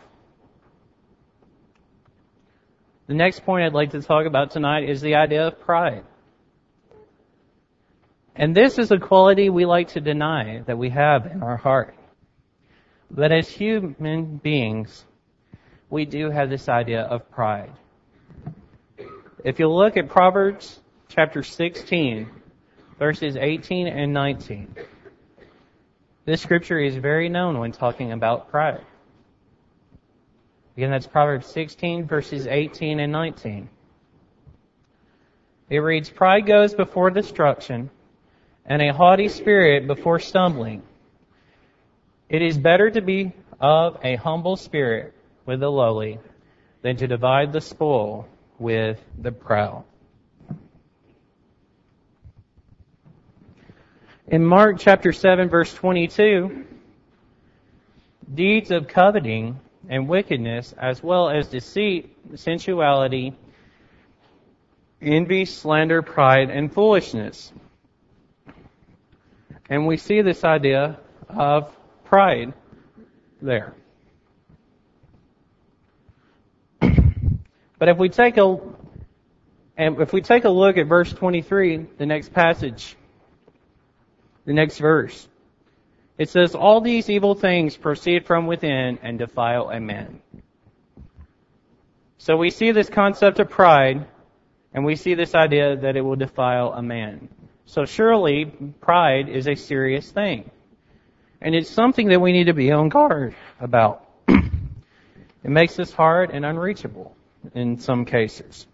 The 3.07 3.15
next 3.15 3.45
point 3.45 3.67
I'd 3.67 3.75
like 3.75 3.91
to 3.91 4.01
talk 4.01 4.25
about 4.25 4.53
tonight 4.53 4.89
is 4.89 5.03
the 5.03 5.17
idea 5.17 5.49
of 5.49 5.61
pride. 5.61 6.05
And 8.35 8.57
this 8.57 8.79
is 8.79 8.91
a 8.91 8.99
quality 8.99 9.51
we 9.51 9.67
like 9.67 9.89
to 9.89 10.01
deny 10.01 10.63
that 10.67 10.79
we 10.79 10.89
have 10.89 11.27
in 11.27 11.43
our 11.43 11.59
heart. 11.59 11.95
But 13.15 13.31
as 13.31 13.49
human 13.49 14.39
beings, 14.39 15.05
we 15.89 16.05
do 16.05 16.31
have 16.31 16.51
this 16.51 16.69
idea 16.69 17.03
of 17.03 17.31
pride. 17.31 17.71
If 19.45 19.61
you 19.61 19.69
look 19.69 19.97
at 19.97 20.09
Proverbs 20.09 20.81
chapter 21.09 21.45
16, 21.45 22.29
verses 22.99 23.37
18 23.37 23.87
and 23.87 24.13
19, 24.13 24.75
this 26.25 26.43
scripture 26.43 26.81
is 26.81 26.97
very 26.97 27.29
known 27.29 27.61
when 27.61 27.71
talking 27.71 28.11
about 28.11 28.51
pride. 28.51 28.85
Again, 30.77 30.91
that's 30.91 31.07
Proverbs 31.07 31.47
16, 31.47 32.09
verses 32.09 32.49
18 32.49 32.99
and 32.99 33.13
19. 33.13 33.69
It 35.71 35.79
reads, 35.79 36.11
Pride 36.11 36.47
goes 36.47 36.75
before 36.75 37.11
destruction, 37.11 37.91
and 38.67 38.83
a 38.83 38.93
haughty 38.93 39.29
spirit 39.29 39.87
before 39.87 40.19
stumbling. 40.19 40.83
It 42.29 42.43
is 42.43 42.57
better 42.57 42.91
to 42.91 43.01
be 43.01 43.33
of 43.61 43.99
a 44.03 44.17
humble 44.17 44.57
spirit 44.57 45.15
with 45.47 45.61
the 45.61 45.71
lowly 45.71 46.19
than 46.83 46.97
to 46.97 47.07
divide 47.07 47.53
the 47.53 47.61
spoil 47.61 48.27
with 48.59 49.03
the 49.19 49.33
proud. 49.33 49.85
In 54.27 54.45
Mark 54.45 54.79
chapter 54.79 55.13
7 55.13 55.51
verse 55.51 55.73
22, 55.75 56.65
deeds 58.33 58.71
of 58.71 58.89
coveting 58.89 59.61
and 59.89 60.09
wickedness 60.09 60.75
as 60.79 61.03
well 61.03 61.29
as 61.29 61.49
deceit, 61.49 62.17
sensuality, 62.35 63.35
envy, 65.03 65.45
slander, 65.45 66.01
pride, 66.01 66.49
and 66.49 66.73
foolishness. 66.73 67.53
And 69.69 69.87
we 69.87 69.99
see 69.99 70.23
this 70.23 70.43
idea 70.43 70.99
of 71.29 71.75
pride 72.15 72.53
there. 73.43 73.75
But 76.81 77.89
if 77.89 77.99
we 77.99 78.09
take 78.09 78.37
a 78.37 78.57
and 79.77 80.01
if 80.01 80.13
we 80.13 80.21
take 80.21 80.45
a 80.45 80.49
look 80.49 80.79
at 80.79 80.87
verse 80.87 81.13
23, 81.13 81.87
the 81.99 82.07
next 82.07 82.33
passage, 82.33 82.95
the 84.45 84.53
next 84.53 84.79
verse, 84.79 85.29
it 86.17 86.29
says, 86.29 86.55
All 86.55 86.81
these 86.81 87.11
evil 87.11 87.35
things 87.35 87.77
proceed 87.77 88.27
from 88.27 88.47
within 88.47 89.01
and 89.03 89.19
defile 89.19 89.71
a 89.71 89.81
man. 89.81 90.23
So 92.19 92.37
we 92.37 92.51
see 92.51 92.71
this 92.71 92.89
concept 92.89 93.41
of 93.41 93.51
pride, 93.51 94.07
and 94.73 94.85
we 94.85 94.95
see 94.95 95.15
this 95.15 95.35
idea 95.35 95.75
that 95.79 95.97
it 95.97 96.03
will 96.03 96.15
defile 96.15 96.75
a 96.75 96.81
man. 96.81 97.29
So 97.67 97.87
surely 97.87 98.45
pride 98.81 99.29
is 99.29 99.49
a 99.49 99.57
serious 99.57 100.09
thing. 100.09 100.53
And 101.45 101.55
it's 101.55 101.69
something 101.69 102.09
that 102.09 102.21
we 102.23 102.33
need 102.33 102.45
to 102.45 102.55
be 102.55 102.73
on 102.73 102.89
guard 102.89 103.35
about. 103.61 104.09
it 104.29 104.41
makes 105.45 105.79
us 105.79 105.93
hard 105.93 106.31
and 106.31 106.43
unreachable 106.43 107.15
in 107.55 107.79
some 107.79 108.07
cases. 108.07 108.67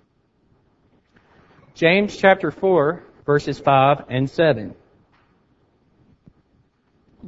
James 1.75 2.17
chapter 2.17 2.53
4, 2.53 3.03
verses 3.27 3.59
5 3.59 4.05
and 4.09 4.31
7. 4.31 4.77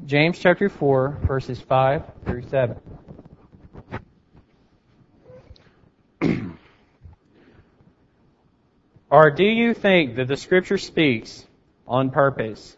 James 0.07 0.39
chapter 0.39 0.69
4, 0.69 1.19
verses 1.27 1.61
5 1.61 2.05
through 2.25 2.43
7. 2.43 2.81
or 9.11 9.33
do 9.33 9.45
you 9.45 9.75
think 9.75 10.15
that 10.15 10.29
the 10.29 10.37
scripture 10.37 10.79
speaks 10.79 11.45
on 11.89 12.11
purpose? 12.11 12.77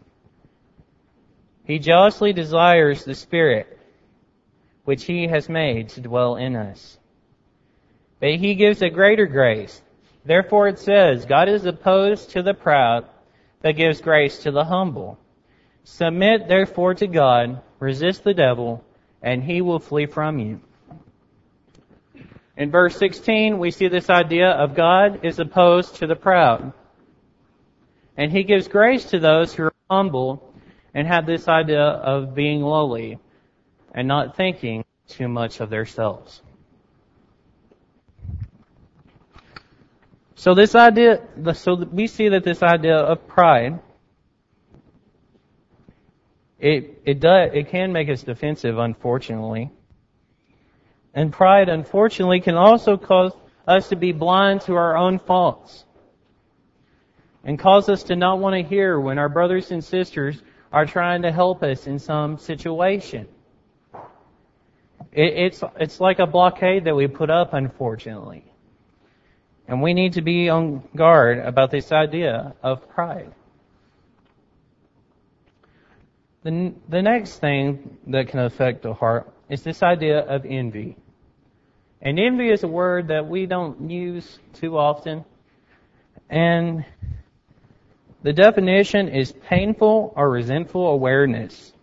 He 1.64 1.78
jealously 1.78 2.33
desires 2.33 3.04
the 3.04 3.14
Spirit, 3.14 3.78
which 4.85 5.04
He 5.04 5.26
has 5.26 5.49
made 5.49 5.90
to 5.90 6.00
dwell 6.00 6.37
in 6.37 6.56
us. 6.56 6.99
But 8.21 8.37
He 8.37 8.54
gives 8.54 8.83
a 8.83 8.90
greater 8.90 9.26
grace. 9.26 9.80
Therefore 10.25 10.68
it 10.68 10.78
says, 10.78 11.26
God 11.26 11.49
is 11.49 11.64
opposed 11.64 12.30
to 12.30 12.42
the 12.42 12.54
proud, 12.54 13.06
but 13.61 13.76
gives 13.76 14.00
grace 14.00 14.38
to 14.40 14.50
the 14.50 14.64
humble. 14.64 15.18
Submit 15.85 16.49
therefore 16.49 16.94
to 16.94 17.06
God, 17.06 17.61
Resist 17.85 18.25
the 18.25 18.33
devil, 18.33 18.83
and 19.21 19.44
he 19.44 19.61
will 19.61 19.78
flee 19.78 20.06
from 20.06 20.38
you. 20.38 20.59
In 22.56 22.71
verse 22.71 22.97
16, 22.97 23.59
we 23.59 23.73
see 23.73 23.88
this 23.88 24.09
idea 24.09 24.49
of 24.49 24.75
God 24.75 25.23
is 25.23 25.38
opposed 25.38 25.97
to 25.97 26.06
the 26.06 26.16
proud. 26.16 26.73
And 28.16 28.33
he 28.33 28.44
gives 28.44 28.68
grace 28.68 29.04
to 29.11 29.18
those 29.18 29.52
who 29.52 29.64
are 29.64 29.75
humble 29.90 30.53
and 30.94 31.08
have 31.08 31.26
this 31.26 31.48
idea 31.48 31.82
of 31.82 32.34
being 32.34 32.62
lowly 32.62 33.18
and 33.92 34.06
not 34.06 34.36
thinking 34.36 34.84
too 35.08 35.28
much 35.28 35.60
of 35.60 35.68
themselves. 35.68 36.40
So 40.36 40.54
this 40.54 40.74
idea, 40.74 41.22
so 41.54 41.74
we 41.74 42.06
see 42.06 42.28
that 42.28 42.44
this 42.44 42.62
idea 42.62 42.96
of 42.96 43.26
pride, 43.26 43.80
it, 46.58 47.02
it 47.04 47.20
does, 47.20 47.50
it 47.54 47.68
can 47.68 47.92
make 47.92 48.08
us 48.08 48.22
defensive, 48.22 48.78
unfortunately. 48.78 49.70
And 51.14 51.32
pride, 51.32 51.68
unfortunately, 51.68 52.40
can 52.40 52.56
also 52.56 52.96
cause 52.96 53.32
us 53.66 53.88
to 53.88 53.96
be 53.96 54.12
blind 54.12 54.62
to 54.62 54.74
our 54.74 54.96
own 54.96 55.18
faults. 55.18 55.84
And 57.44 57.58
cause 57.58 57.88
us 57.88 58.04
to 58.04 58.16
not 58.16 58.38
want 58.38 58.54
to 58.54 58.68
hear 58.68 58.98
when 58.98 59.18
our 59.18 59.28
brothers 59.28 59.70
and 59.70 59.84
sisters 59.84 60.42
are 60.75 60.87
trying 60.87 61.23
to 61.23 61.31
help 61.31 61.62
us 61.62 61.87
in 61.87 62.00
some 62.00 62.37
situation. 62.37 63.28
It, 65.12 65.33
it's, 65.37 65.62
it's 65.78 66.00
like 66.00 66.19
a 66.19 66.26
blockade 66.26 66.87
that 66.87 66.97
we 66.97 67.07
put 67.07 67.31
up, 67.31 67.54
unfortunately. 67.54 68.45
And 69.69 69.81
we 69.81 69.95
need 69.95 70.14
to 70.14 70.21
be 70.21 70.49
on 70.49 70.83
guard 70.97 71.38
about 71.38 71.71
this 71.71 71.93
idea 71.93 72.54
of 72.61 72.88
pride. 72.88 73.33
The, 76.43 76.75
the 76.88 77.02
next 77.02 77.38
thing 77.38 77.97
that 78.09 78.26
can 78.26 78.40
affect 78.40 78.83
the 78.83 78.95
heart 78.95 79.33
is 79.49 79.62
this 79.62 79.81
idea 79.81 80.19
of 80.19 80.45
envy. 80.45 80.97
And 82.02 82.19
envy 82.19 82.50
is 82.50 82.64
a 82.64 82.69
word 82.69 83.09
that 83.09 83.28
we 83.28 83.47
don't 83.47 83.88
use 83.88 84.40
too 84.54 84.76
often. 84.76 85.25
And 86.28 86.85
the 88.25 88.33
definition 88.33 89.11
is 89.11 89.33
painful 89.33 90.14
or 90.16 90.31
resentful 90.31 90.88
awareness 90.88 91.75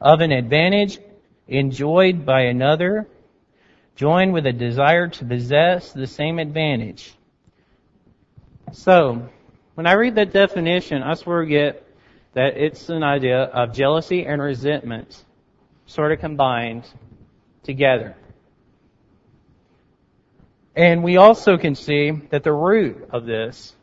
of 0.00 0.22
an 0.22 0.32
advantage 0.32 0.98
enjoyed 1.46 2.24
by 2.24 2.44
another, 2.44 3.06
joined 3.94 4.32
with 4.32 4.46
a 4.46 4.54
desire 4.54 5.08
to 5.08 5.24
possess 5.26 5.92
the 5.92 6.06
same 6.06 6.38
advantage. 6.38 7.12
So, 8.72 9.28
when 9.74 9.86
I 9.86 9.92
read 9.92 10.14
that 10.14 10.32
definition, 10.32 11.02
I 11.02 11.12
swear 11.12 11.44
get 11.44 11.86
that 12.32 12.56
it's 12.56 12.88
an 12.88 13.02
idea 13.02 13.42
of 13.42 13.74
jealousy 13.74 14.24
and 14.24 14.40
resentment 14.40 15.24
sort 15.84 16.10
of 16.10 16.20
combined 16.20 16.84
together. 17.64 18.16
And 20.74 21.04
we 21.04 21.18
also 21.18 21.58
can 21.58 21.74
see 21.74 22.12
that 22.30 22.44
the 22.44 22.52
root 22.52 23.10
of 23.12 23.26
this, 23.26 23.74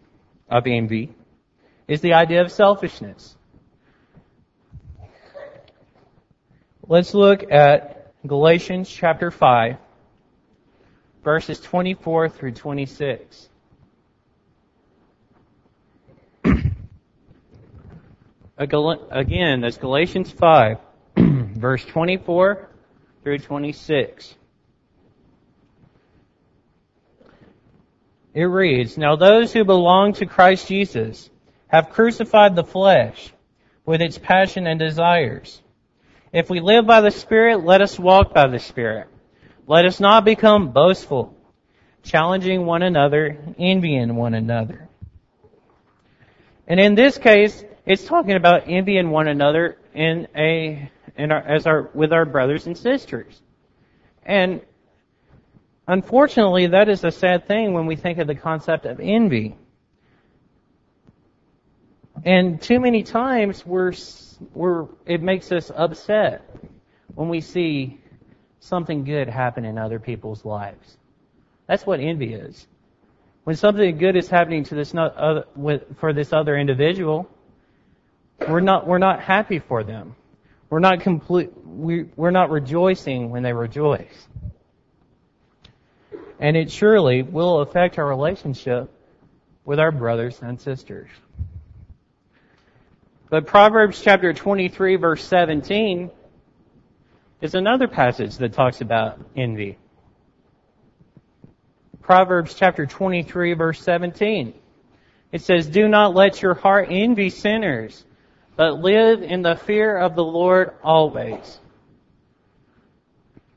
of 0.49 0.65
envy, 0.65 1.13
is 1.87 2.01
the 2.01 2.13
idea 2.13 2.41
of 2.41 2.51
selfishness. 2.51 3.35
Let's 6.87 7.13
look 7.13 7.49
at 7.51 8.11
Galatians 8.27 8.89
chapter 8.89 9.31
5, 9.31 9.77
verses 11.23 11.59
24 11.59 12.29
through 12.29 12.51
26. 12.51 13.49
Again, 18.57 19.61
that's 19.61 19.77
Galatians 19.77 20.31
5, 20.31 20.77
verse 21.17 21.85
24 21.85 22.69
through 23.23 23.39
26. 23.39 24.35
It 28.33 28.43
reads, 28.43 28.97
Now 28.97 29.15
those 29.15 29.53
who 29.53 29.63
belong 29.63 30.13
to 30.13 30.25
Christ 30.25 30.67
Jesus 30.67 31.29
have 31.73 31.89
crucified 31.89 32.55
the 32.55 32.63
flesh 32.63 33.33
with 33.83 33.99
its 33.99 34.19
passion 34.19 34.67
and 34.67 34.79
desires. 34.79 35.59
If 36.31 36.47
we 36.47 36.59
live 36.59 36.85
by 36.85 37.01
the 37.01 37.09
Spirit, 37.09 37.65
let 37.65 37.81
us 37.81 37.97
walk 37.97 38.31
by 38.31 38.45
the 38.45 38.59
Spirit. 38.59 39.07
Let 39.65 39.85
us 39.85 39.99
not 39.99 40.23
become 40.23 40.71
boastful, 40.71 41.35
challenging 42.03 42.67
one 42.67 42.83
another, 42.83 43.39
envying 43.57 44.15
one 44.15 44.35
another. 44.35 44.87
And 46.67 46.79
in 46.79 46.93
this 46.93 47.17
case, 47.17 47.65
it's 47.87 48.05
talking 48.05 48.35
about 48.35 48.67
envying 48.67 49.09
one 49.09 49.27
another 49.27 49.79
in 49.95 50.27
a, 50.37 50.91
in 51.17 51.31
our, 51.31 51.41
as 51.41 51.65
our, 51.65 51.89
with 51.95 52.13
our 52.13 52.25
brothers 52.25 52.67
and 52.67 52.77
sisters. 52.77 53.41
And 54.23 54.61
unfortunately, 55.87 56.67
that 56.67 56.87
is 56.87 57.03
a 57.03 57.09
sad 57.09 57.47
thing 57.47 57.73
when 57.73 57.87
we 57.87 57.95
think 57.95 58.19
of 58.19 58.27
the 58.27 58.35
concept 58.35 58.85
of 58.85 58.99
envy. 58.99 59.55
And 62.23 62.61
too 62.61 62.79
many 62.79 63.03
times 63.03 63.65
we're, 63.65 63.93
we're, 64.53 64.87
it 65.05 65.21
makes 65.21 65.51
us 65.51 65.71
upset 65.75 66.49
when 67.15 67.29
we 67.29 67.41
see 67.41 67.99
something 68.59 69.03
good 69.03 69.27
happen 69.27 69.65
in 69.65 69.77
other 69.77 69.99
people's 69.99 70.45
lives. 70.45 70.97
That's 71.67 71.85
what 71.85 71.99
envy 71.99 72.33
is. 72.33 72.67
When 73.43 73.55
something 73.55 73.97
good 73.97 74.15
is 74.15 74.29
happening 74.29 74.63
to 74.65 74.75
this 74.75 74.93
other, 74.95 75.45
with, 75.55 75.97
for 75.99 76.13
this 76.13 76.31
other 76.31 76.55
individual, 76.57 77.29
we're 78.47 78.61
not, 78.61 78.87
we're 78.87 78.99
not 78.99 79.19
happy 79.19 79.59
for 79.59 79.83
them. 79.83 80.15
We're 80.69 80.79
not 80.79 81.01
complete, 81.01 81.51
we, 81.65 82.05
we're 82.15 82.31
not 82.31 82.49
rejoicing 82.49 83.29
when 83.29 83.43
they 83.43 83.53
rejoice. 83.53 84.27
And 86.39 86.57
it 86.57 86.71
surely 86.71 87.21
will 87.21 87.59
affect 87.59 87.99
our 87.99 88.07
relationship 88.07 88.89
with 89.65 89.79
our 89.79 89.91
brothers 89.91 90.39
and 90.41 90.59
sisters. 90.59 91.09
But 93.33 93.47
Proverbs 93.47 93.99
chapter 93.99 94.31
23 94.31 94.95
verse 94.97 95.23
17 95.23 96.11
is 97.41 97.55
another 97.55 97.87
passage 97.87 98.37
that 98.37 98.53
talks 98.53 98.79
about 98.79 99.19
envy. 99.35 99.79
Proverbs 101.99 102.53
chapter 102.53 102.85
23 102.85 103.53
verse 103.53 103.81
17. 103.81 104.53
It 105.31 105.41
says, 105.41 105.65
Do 105.65 105.87
not 105.87 106.13
let 106.13 106.43
your 106.43 106.53
heart 106.53 106.89
envy 106.91 107.31
sinners, 107.31 108.05
but 108.55 108.81
live 108.81 109.23
in 109.23 109.41
the 109.41 109.55
fear 109.55 109.97
of 109.97 110.13
the 110.13 110.23
Lord 110.23 110.75
always. 110.83 111.59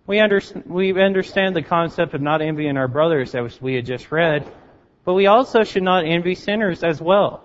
We, 0.06 0.20
understand, 0.20 0.64
we 0.64 0.98
understand 0.98 1.54
the 1.54 1.60
concept 1.60 2.14
of 2.14 2.22
not 2.22 2.40
envying 2.40 2.78
our 2.78 2.88
brothers 2.88 3.34
as 3.34 3.60
we 3.60 3.74
had 3.74 3.84
just 3.84 4.10
read, 4.10 4.50
but 5.04 5.12
we 5.12 5.26
also 5.26 5.64
should 5.64 5.82
not 5.82 6.06
envy 6.06 6.34
sinners 6.34 6.82
as 6.82 6.98
well. 6.98 7.42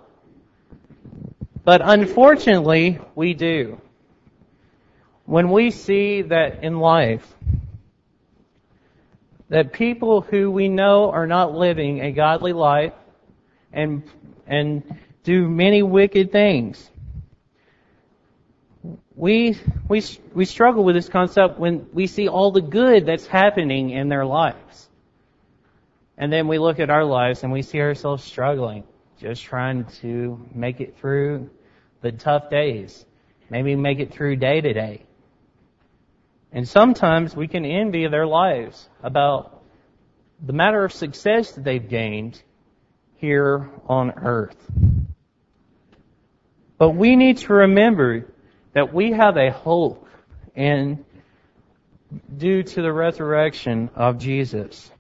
But 1.63 1.81
unfortunately, 1.83 2.99
we 3.15 3.33
do. 3.33 3.79
When 5.25 5.51
we 5.51 5.71
see 5.71 6.23
that 6.23 6.63
in 6.63 6.79
life, 6.79 7.25
that 9.49 9.73
people 9.73 10.21
who 10.21 10.49
we 10.49 10.69
know 10.69 11.11
are 11.11 11.27
not 11.27 11.53
living 11.53 12.01
a 12.01 12.11
godly 12.11 12.53
life 12.53 12.93
and, 13.71 14.03
and 14.47 14.99
do 15.23 15.47
many 15.47 15.83
wicked 15.83 16.31
things, 16.31 16.89
we, 19.15 19.55
we, 19.87 20.03
we 20.33 20.45
struggle 20.45 20.83
with 20.83 20.95
this 20.95 21.09
concept 21.09 21.59
when 21.59 21.87
we 21.93 22.07
see 22.07 22.27
all 22.27 22.51
the 22.51 22.61
good 22.61 23.05
that's 23.05 23.27
happening 23.27 23.91
in 23.91 24.09
their 24.09 24.25
lives. 24.25 24.89
And 26.17 26.33
then 26.33 26.47
we 26.47 26.57
look 26.57 26.79
at 26.79 26.89
our 26.89 27.05
lives 27.05 27.43
and 27.43 27.51
we 27.51 27.61
see 27.61 27.79
ourselves 27.79 28.23
struggling, 28.23 28.83
just 29.21 29.43
trying 29.43 29.85
to 30.01 30.43
make 30.51 30.81
it 30.81 30.97
through 30.97 31.51
the 32.01 32.11
tough 32.11 32.49
days. 32.49 33.05
Maybe 33.51 33.75
make 33.75 33.99
it 33.99 34.11
through 34.11 34.37
day 34.37 34.59
to 34.59 34.73
day. 34.73 35.03
And 36.51 36.67
sometimes 36.67 37.35
we 37.35 37.47
can 37.47 37.63
envy 37.63 38.07
their 38.07 38.25
lives 38.25 38.89
about 39.03 39.61
the 40.43 40.53
matter 40.53 40.83
of 40.83 40.91
success 40.91 41.51
that 41.51 41.63
they've 41.63 41.87
gained 41.87 42.41
here 43.17 43.69
on 43.87 44.11
earth. 44.11 44.57
But 46.79 46.89
we 46.91 47.15
need 47.15 47.37
to 47.39 47.53
remember 47.53 48.25
that 48.73 48.91
we 48.91 49.11
have 49.11 49.37
a 49.37 49.51
hope 49.51 50.07
and 50.55 51.05
due 52.35 52.63
to 52.63 52.81
the 52.81 52.91
resurrection 52.91 53.91
of 53.95 54.17
Jesus. 54.17 54.91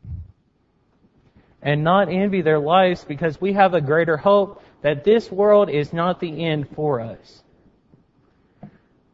And 1.61 1.83
not 1.83 2.09
envy 2.09 2.41
their 2.41 2.59
lives 2.59 3.03
because 3.03 3.39
we 3.39 3.53
have 3.53 3.73
a 3.73 3.81
greater 3.81 4.17
hope 4.17 4.63
that 4.81 5.03
this 5.03 5.31
world 5.31 5.69
is 5.69 5.93
not 5.93 6.19
the 6.19 6.43
end 6.45 6.69
for 6.75 6.99
us. 6.99 7.43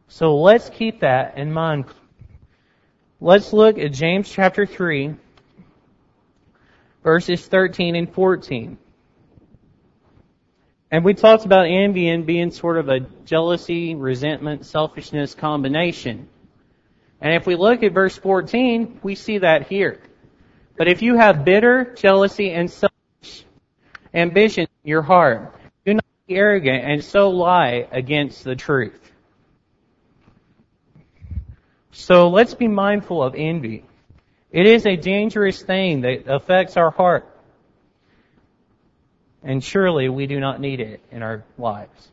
So 0.08 0.36
let's 0.36 0.70
keep 0.70 1.00
that 1.00 1.36
in 1.36 1.52
mind. 1.52 1.84
Let's 3.20 3.52
look 3.52 3.78
at 3.78 3.92
James 3.92 4.30
chapter 4.30 4.64
3, 4.64 5.14
verses 7.02 7.46
13 7.46 7.96
and 7.96 8.12
14. 8.12 8.78
And 10.90 11.04
we 11.04 11.12
talked 11.12 11.44
about 11.44 11.66
envy 11.66 12.08
and 12.08 12.24
being 12.24 12.50
sort 12.50 12.78
of 12.78 12.88
a 12.88 13.00
jealousy, 13.26 13.94
resentment, 13.94 14.64
selfishness 14.64 15.34
combination. 15.34 16.28
And 17.20 17.34
if 17.34 17.46
we 17.46 17.56
look 17.56 17.82
at 17.82 17.92
verse 17.92 18.16
14, 18.16 19.00
we 19.02 19.14
see 19.14 19.38
that 19.38 19.66
here. 19.66 20.00
But 20.78 20.86
if 20.86 21.02
you 21.02 21.16
have 21.16 21.44
bitter 21.44 21.92
jealousy 21.96 22.52
and 22.52 22.70
selfish 22.70 23.44
ambition 24.14 24.68
in 24.84 24.88
your 24.88 25.02
heart, 25.02 25.52
do 25.84 25.94
not 25.94 26.04
be 26.28 26.36
arrogant 26.36 26.84
and 26.84 27.02
so 27.02 27.30
lie 27.30 27.88
against 27.90 28.44
the 28.44 28.54
truth. 28.54 29.12
So 31.90 32.28
let's 32.28 32.54
be 32.54 32.68
mindful 32.68 33.20
of 33.20 33.34
envy. 33.36 33.84
It 34.52 34.66
is 34.66 34.86
a 34.86 34.94
dangerous 34.94 35.60
thing 35.60 36.02
that 36.02 36.28
affects 36.28 36.76
our 36.76 36.92
heart. 36.92 37.28
And 39.42 39.62
surely 39.62 40.08
we 40.08 40.28
do 40.28 40.38
not 40.38 40.60
need 40.60 40.78
it 40.78 41.00
in 41.10 41.24
our 41.24 41.44
lives. 41.58 42.08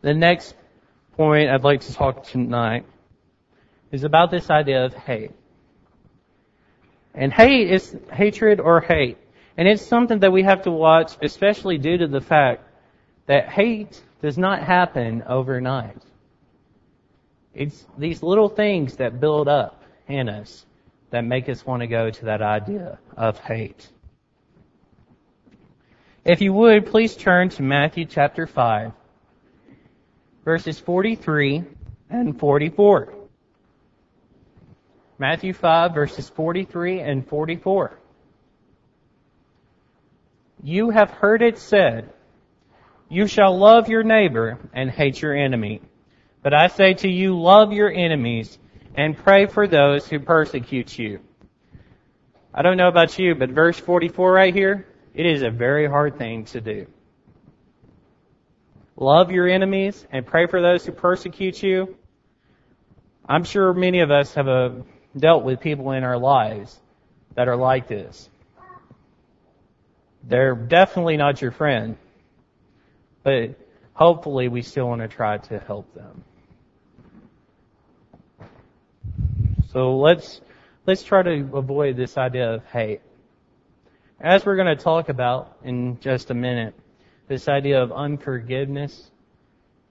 The 0.00 0.14
next 0.14 0.54
point 1.18 1.50
I'd 1.50 1.62
like 1.62 1.82
to 1.82 1.92
talk 1.92 2.24
tonight 2.24 2.86
is 3.90 4.02
about 4.02 4.30
this 4.30 4.48
idea 4.48 4.86
of 4.86 4.94
hate. 4.94 5.32
And 7.14 7.32
hate 7.32 7.70
is 7.70 7.96
hatred 8.12 8.60
or 8.60 8.80
hate. 8.80 9.18
And 9.56 9.68
it's 9.68 9.84
something 9.84 10.20
that 10.20 10.32
we 10.32 10.42
have 10.44 10.62
to 10.62 10.70
watch, 10.70 11.12
especially 11.20 11.78
due 11.78 11.98
to 11.98 12.06
the 12.06 12.20
fact 12.20 12.64
that 13.26 13.48
hate 13.48 14.02
does 14.22 14.38
not 14.38 14.62
happen 14.62 15.22
overnight. 15.26 16.02
It's 17.54 17.84
these 17.98 18.22
little 18.22 18.48
things 18.48 18.96
that 18.96 19.20
build 19.20 19.46
up 19.46 19.82
in 20.08 20.28
us 20.28 20.64
that 21.10 21.22
make 21.22 21.48
us 21.48 21.66
want 21.66 21.80
to 21.80 21.86
go 21.86 22.10
to 22.10 22.24
that 22.24 22.40
idea 22.40 22.98
of 23.16 23.38
hate. 23.38 23.86
If 26.24 26.40
you 26.40 26.52
would, 26.54 26.86
please 26.86 27.14
turn 27.14 27.50
to 27.50 27.62
Matthew 27.62 28.06
chapter 28.06 28.46
5, 28.46 28.92
verses 30.44 30.78
43 30.78 31.64
and 32.08 32.38
44. 32.38 33.21
Matthew 35.22 35.52
5, 35.52 35.94
verses 35.94 36.28
43 36.30 36.98
and 36.98 37.24
44. 37.24 37.96
You 40.64 40.90
have 40.90 41.10
heard 41.10 41.42
it 41.42 41.58
said, 41.58 42.12
You 43.08 43.28
shall 43.28 43.56
love 43.56 43.88
your 43.88 44.02
neighbor 44.02 44.58
and 44.72 44.90
hate 44.90 45.22
your 45.22 45.32
enemy. 45.32 45.80
But 46.42 46.54
I 46.54 46.66
say 46.66 46.94
to 46.94 47.08
you, 47.08 47.38
love 47.40 47.72
your 47.72 47.88
enemies 47.88 48.58
and 48.96 49.16
pray 49.16 49.46
for 49.46 49.68
those 49.68 50.08
who 50.08 50.18
persecute 50.18 50.98
you. 50.98 51.20
I 52.52 52.62
don't 52.62 52.76
know 52.76 52.88
about 52.88 53.16
you, 53.16 53.36
but 53.36 53.50
verse 53.50 53.78
44 53.78 54.32
right 54.32 54.52
here, 54.52 54.88
it 55.14 55.24
is 55.24 55.42
a 55.42 55.50
very 55.50 55.86
hard 55.86 56.18
thing 56.18 56.46
to 56.46 56.60
do. 56.60 56.88
Love 58.96 59.30
your 59.30 59.48
enemies 59.48 60.04
and 60.10 60.26
pray 60.26 60.48
for 60.48 60.60
those 60.60 60.84
who 60.84 60.90
persecute 60.90 61.62
you. 61.62 61.96
I'm 63.28 63.44
sure 63.44 63.72
many 63.72 64.00
of 64.00 64.10
us 64.10 64.34
have 64.34 64.48
uh, 64.48 64.70
dealt 65.16 65.44
with 65.44 65.60
people 65.60 65.92
in 65.92 66.04
our 66.04 66.18
lives 66.18 66.78
that 67.34 67.48
are 67.48 67.56
like 67.56 67.88
this. 67.88 68.28
They're 70.24 70.54
definitely 70.54 71.16
not 71.16 71.42
your 71.42 71.50
friend, 71.50 71.96
but 73.22 73.58
hopefully 73.94 74.48
we 74.48 74.62
still 74.62 74.88
want 74.88 75.02
to 75.02 75.08
try 75.08 75.38
to 75.38 75.58
help 75.58 75.92
them. 75.94 76.24
So 79.72 79.96
let's 79.96 80.40
let's 80.86 81.02
try 81.02 81.22
to 81.22 81.56
avoid 81.56 81.96
this 81.96 82.16
idea 82.16 82.54
of 82.54 82.64
hate. 82.66 83.00
As 84.20 84.44
we're 84.46 84.56
going 84.56 84.76
to 84.76 84.82
talk 84.82 85.08
about 85.08 85.56
in 85.64 85.98
just 86.00 86.30
a 86.30 86.34
minute, 86.34 86.74
this 87.26 87.48
idea 87.48 87.82
of 87.82 87.90
unforgiveness, 87.90 89.10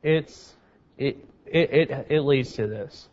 it's 0.03 0.55
it 0.97 1.17
it 1.45 1.73
it, 1.73 2.05
it 2.10 2.21
leads 2.21 2.53
to 2.53 2.67
this. 2.67 3.10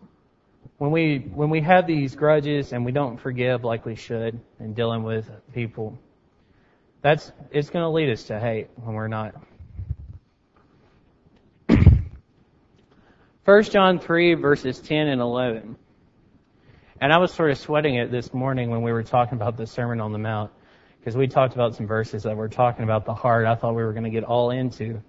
When 0.79 0.91
we 0.93 1.19
when 1.19 1.51
we 1.51 1.61
have 1.61 1.87
these 1.89 2.15
grudges 2.15 2.73
and 2.73 2.85
we 2.85 2.93
don't 2.93 3.19
forgive 3.19 3.65
like 3.65 3.85
we 3.85 3.97
should 3.97 4.39
in 4.61 4.75
dealing 4.75 5.03
with 5.03 5.29
people, 5.53 5.99
that's 7.03 7.33
it's 7.51 7.69
going 7.69 7.83
to 7.83 7.89
lead 7.89 8.11
us 8.11 8.23
to 8.25 8.39
hate 8.39 8.69
when 8.77 8.95
we're 8.95 9.09
not. 9.09 9.35
1 13.45 13.63
John 13.65 13.99
3 13.99 14.35
verses 14.35 14.79
10 14.79 15.09
and 15.09 15.21
11. 15.21 15.77
And 17.01 17.13
I 17.13 17.19
was 17.19 17.33
sort 17.33 17.51
of 17.51 17.59
sweating 17.59 17.97
it 17.97 18.13
this 18.13 18.33
morning 18.33 18.71
when 18.71 18.83
we 18.83 18.93
were 18.93 19.03
talking 19.03 19.35
about 19.35 19.57
the 19.57 19.67
Sermon 19.67 20.01
on 20.01 20.13
the 20.13 20.19
Mount, 20.19 20.53
because 21.01 21.17
we 21.17 21.27
talked 21.27 21.55
about 21.55 21.75
some 21.75 21.89
verses 21.89 22.23
that 22.23 22.37
were 22.37 22.49
talking 22.49 22.85
about 22.85 23.05
the 23.05 23.15
heart. 23.15 23.47
I 23.47 23.57
thought 23.57 23.75
we 23.75 23.83
were 23.83 23.93
going 23.93 24.05
to 24.05 24.11
get 24.11 24.23
all 24.23 24.51
into 24.51 25.01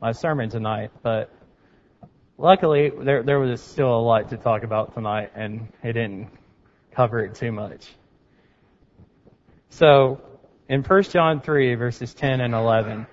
my 0.00 0.10
sermon 0.10 0.50
tonight, 0.50 0.90
but 1.02 1.32
luckily 2.38 2.90
there 2.90 3.22
there 3.22 3.38
was 3.38 3.60
still 3.62 3.96
a 3.96 4.00
lot 4.00 4.30
to 4.30 4.36
talk 4.36 4.62
about 4.62 4.94
tonight, 4.94 5.32
and 5.34 5.72
it 5.82 5.92
didn't 5.92 6.28
cover 6.94 7.24
it 7.24 7.34
too 7.34 7.52
much. 7.52 7.86
So 9.70 10.20
in 10.68 10.82
1 10.82 11.02
John 11.04 11.40
3 11.40 11.74
verses 11.74 12.14
10 12.14 12.40
and 12.40 12.54
11, 12.54 13.06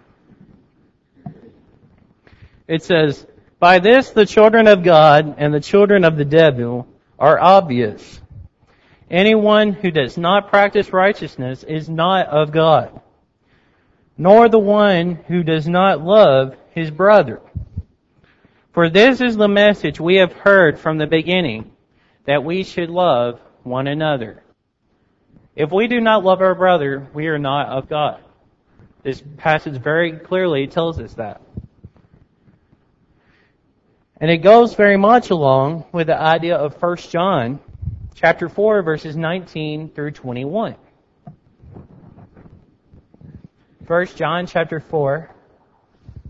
it 2.67 2.83
says, 2.83 3.25
By 3.59 3.79
this 3.79 4.11
the 4.11 4.25
children 4.25 4.67
of 4.67 4.83
God 4.83 5.35
and 5.37 5.53
the 5.53 5.59
children 5.59 6.03
of 6.03 6.17
the 6.17 6.25
devil 6.25 6.87
are 7.17 7.39
obvious. 7.39 8.21
Anyone 9.09 9.73
who 9.73 9.89
does 9.89 10.17
not 10.17 10.49
practice 10.49 10.93
righteousness 10.93 11.63
is 11.63 11.89
not 11.89 12.27
of 12.27 12.51
God, 12.51 13.01
nor 14.17 14.47
the 14.47 14.59
one 14.59 15.15
who 15.27 15.41
does 15.41 15.67
not 15.67 16.03
love 16.03 16.55
his 16.71 16.91
brother. 16.91 17.41
For 18.79 18.89
this 18.89 19.19
is 19.19 19.35
the 19.35 19.49
message 19.49 19.99
we 19.99 20.15
have 20.19 20.31
heard 20.31 20.79
from 20.79 20.97
the 20.97 21.05
beginning, 21.05 21.69
that 22.23 22.45
we 22.45 22.63
should 22.63 22.89
love 22.89 23.41
one 23.63 23.87
another. 23.87 24.41
If 25.53 25.69
we 25.69 25.87
do 25.87 25.99
not 25.99 26.23
love 26.23 26.39
our 26.39 26.55
brother, 26.55 27.05
we 27.13 27.27
are 27.27 27.37
not 27.37 27.67
of 27.67 27.89
God. 27.89 28.23
This 29.03 29.21
passage 29.35 29.73
very 29.81 30.13
clearly 30.13 30.67
tells 30.67 30.97
us 30.97 31.13
that. 31.15 31.41
And 34.15 34.31
it 34.31 34.37
goes 34.37 34.75
very 34.75 34.95
much 34.95 35.29
along 35.29 35.83
with 35.91 36.07
the 36.07 36.17
idea 36.17 36.55
of 36.55 36.81
1 36.81 36.95
John 37.09 37.59
chapter 38.15 38.47
4 38.47 38.81
verses 38.81 39.17
19 39.17 39.89
through 39.89 40.11
21. 40.11 40.75
1 43.85 44.05
John 44.15 44.47
chapter 44.47 44.79
4 44.79 45.35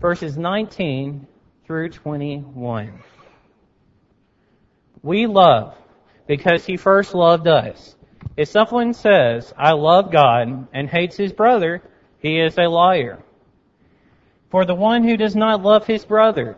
verses 0.00 0.36
19 0.36 1.28
through 1.70 1.88
21. 1.88 3.00
We 5.04 5.28
love 5.28 5.76
because 6.26 6.66
he 6.66 6.76
first 6.76 7.14
loved 7.14 7.46
us. 7.46 7.94
If 8.36 8.48
someone 8.48 8.92
says, 8.92 9.54
I 9.56 9.70
love 9.74 10.10
God 10.10 10.66
and 10.74 10.90
hates 10.90 11.16
his 11.16 11.32
brother, 11.32 11.80
he 12.18 12.40
is 12.40 12.58
a 12.58 12.62
liar. 12.62 13.22
For 14.50 14.64
the 14.64 14.74
one 14.74 15.04
who 15.04 15.16
does 15.16 15.36
not 15.36 15.62
love 15.62 15.86
his 15.86 16.04
brother 16.04 16.56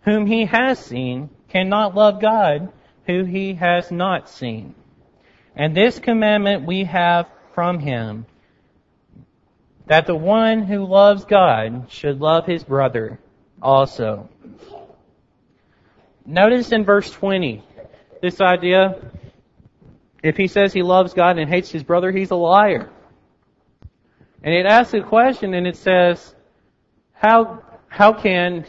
whom 0.00 0.26
he 0.26 0.46
has 0.46 0.80
seen 0.80 1.30
cannot 1.48 1.94
love 1.94 2.20
God 2.20 2.72
who 3.06 3.22
he 3.22 3.54
has 3.54 3.92
not 3.92 4.28
seen. 4.28 4.74
And 5.54 5.72
this 5.76 6.00
commandment 6.00 6.66
we 6.66 6.82
have 6.82 7.28
from 7.54 7.78
him, 7.78 8.26
that 9.86 10.08
the 10.08 10.16
one 10.16 10.64
who 10.64 10.84
loves 10.84 11.26
God 11.26 11.86
should 11.92 12.20
love 12.20 12.44
his 12.46 12.64
brother 12.64 13.20
also. 13.62 14.28
Notice 16.26 16.72
in 16.72 16.84
verse 16.84 17.10
20, 17.10 17.64
this 18.20 18.40
idea, 18.40 19.10
if 20.22 20.36
he 20.36 20.46
says 20.48 20.72
he 20.72 20.82
loves 20.82 21.14
God 21.14 21.38
and 21.38 21.48
hates 21.48 21.70
his 21.70 21.82
brother, 21.82 22.10
he's 22.10 22.30
a 22.30 22.36
liar. 22.36 22.90
And 24.42 24.54
it 24.54 24.66
asks 24.66 24.92
a 24.94 25.00
question 25.00 25.54
and 25.54 25.66
it 25.66 25.76
says, 25.76 26.34
how, 27.12 27.62
how 27.88 28.12
can 28.12 28.66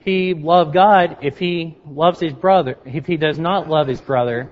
he 0.00 0.34
love 0.34 0.72
God 0.72 1.18
if 1.22 1.38
he 1.38 1.76
loves 1.88 2.20
his 2.20 2.32
brother, 2.32 2.76
if 2.84 3.06
he 3.06 3.16
does 3.16 3.38
not 3.38 3.68
love 3.68 3.88
his 3.88 4.00
brother, 4.00 4.50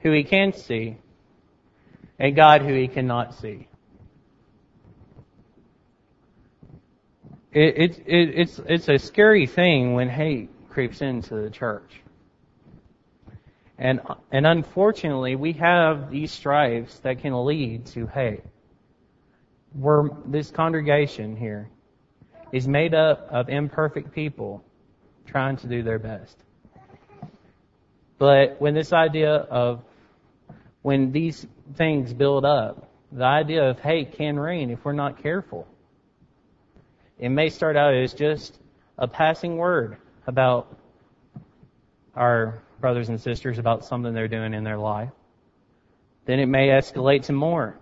who 0.00 0.12
he 0.12 0.22
can 0.22 0.52
see, 0.52 0.98
and 2.18 2.36
God 2.36 2.62
who 2.62 2.74
he 2.74 2.88
cannot 2.88 3.34
see. 3.34 3.68
It, 7.54 7.78
it, 7.78 7.98
it, 8.06 8.28
it's, 8.34 8.60
it's 8.66 8.88
a 8.88 8.98
scary 8.98 9.46
thing 9.46 9.94
when 9.94 10.08
hate 10.08 10.50
creeps 10.70 11.00
into 11.00 11.36
the 11.36 11.50
church. 11.50 12.00
And, 13.78 14.00
and 14.32 14.44
unfortunately, 14.44 15.36
we 15.36 15.52
have 15.54 16.10
these 16.10 16.32
strifes 16.32 16.98
that 17.00 17.20
can 17.20 17.44
lead 17.44 17.86
to 17.86 18.08
hate. 18.08 18.42
We're, 19.72 20.08
this 20.26 20.50
congregation 20.50 21.36
here 21.36 21.68
is 22.52 22.66
made 22.66 22.92
up 22.92 23.28
of 23.30 23.48
imperfect 23.48 24.12
people 24.12 24.64
trying 25.26 25.56
to 25.58 25.68
do 25.68 25.82
their 25.82 25.98
best. 26.00 26.36
But 28.18 28.60
when 28.60 28.74
this 28.74 28.92
idea 28.92 29.32
of 29.32 29.82
when 30.82 31.12
these 31.12 31.46
things 31.76 32.12
build 32.12 32.44
up, 32.44 32.90
the 33.10 33.24
idea 33.24 33.70
of 33.70 33.78
hate 33.80 34.12
can 34.12 34.38
reign 34.38 34.70
if 34.70 34.84
we're 34.84 34.92
not 34.92 35.22
careful. 35.22 35.66
It 37.18 37.28
may 37.28 37.48
start 37.48 37.76
out 37.76 37.94
as 37.94 38.12
just 38.12 38.58
a 38.98 39.06
passing 39.06 39.56
word 39.56 39.96
about 40.26 40.76
our 42.16 42.62
brothers 42.80 43.08
and 43.08 43.20
sisters 43.20 43.58
about 43.58 43.84
something 43.84 44.12
they're 44.14 44.28
doing 44.28 44.54
in 44.54 44.64
their 44.64 44.78
life. 44.78 45.10
Then 46.26 46.40
it 46.40 46.46
may 46.46 46.68
escalate 46.68 47.24
to 47.24 47.32
more. 47.32 47.78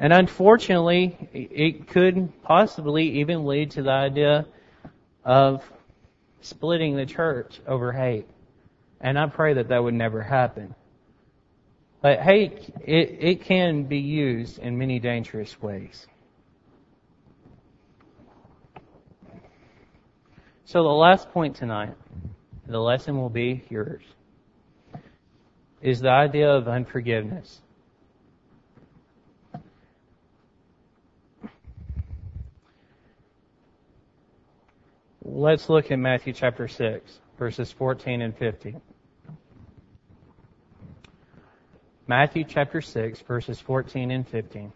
And 0.00 0.12
unfortunately, 0.12 1.16
it 1.32 1.88
could 1.88 2.30
possibly 2.42 3.20
even 3.20 3.46
lead 3.46 3.72
to 3.72 3.82
the 3.82 3.90
idea 3.90 4.46
of 5.24 5.64
splitting 6.40 6.96
the 6.96 7.06
church 7.06 7.60
over 7.66 7.92
hate. 7.92 8.28
And 9.00 9.18
I 9.18 9.26
pray 9.26 9.54
that 9.54 9.68
that 9.68 9.82
would 9.82 9.94
never 9.94 10.22
happen. 10.22 10.74
But 12.00 12.20
hate, 12.20 12.72
it, 12.84 13.18
it 13.20 13.42
can 13.42 13.84
be 13.84 13.98
used 13.98 14.58
in 14.60 14.78
many 14.78 15.00
dangerous 15.00 15.60
ways. 15.60 16.06
So 20.68 20.82
the 20.82 20.88
last 20.90 21.30
point 21.30 21.56
tonight, 21.56 21.94
the 22.66 22.78
lesson 22.78 23.16
will 23.16 23.30
be 23.30 23.64
yours, 23.70 24.02
is 25.80 26.00
the 26.00 26.10
idea 26.10 26.52
of 26.52 26.68
unforgiveness. 26.68 27.62
Let's 35.24 35.70
look 35.70 35.90
at 35.90 35.98
Matthew 35.98 36.34
chapter 36.34 36.68
6, 36.68 37.18
verses 37.38 37.72
14 37.72 38.20
and 38.20 38.36
15. 38.36 38.78
Matthew 42.06 42.44
chapter 42.44 42.82
6, 42.82 43.22
verses 43.22 43.58
14 43.58 44.10
and 44.10 44.28
15. 44.28 44.70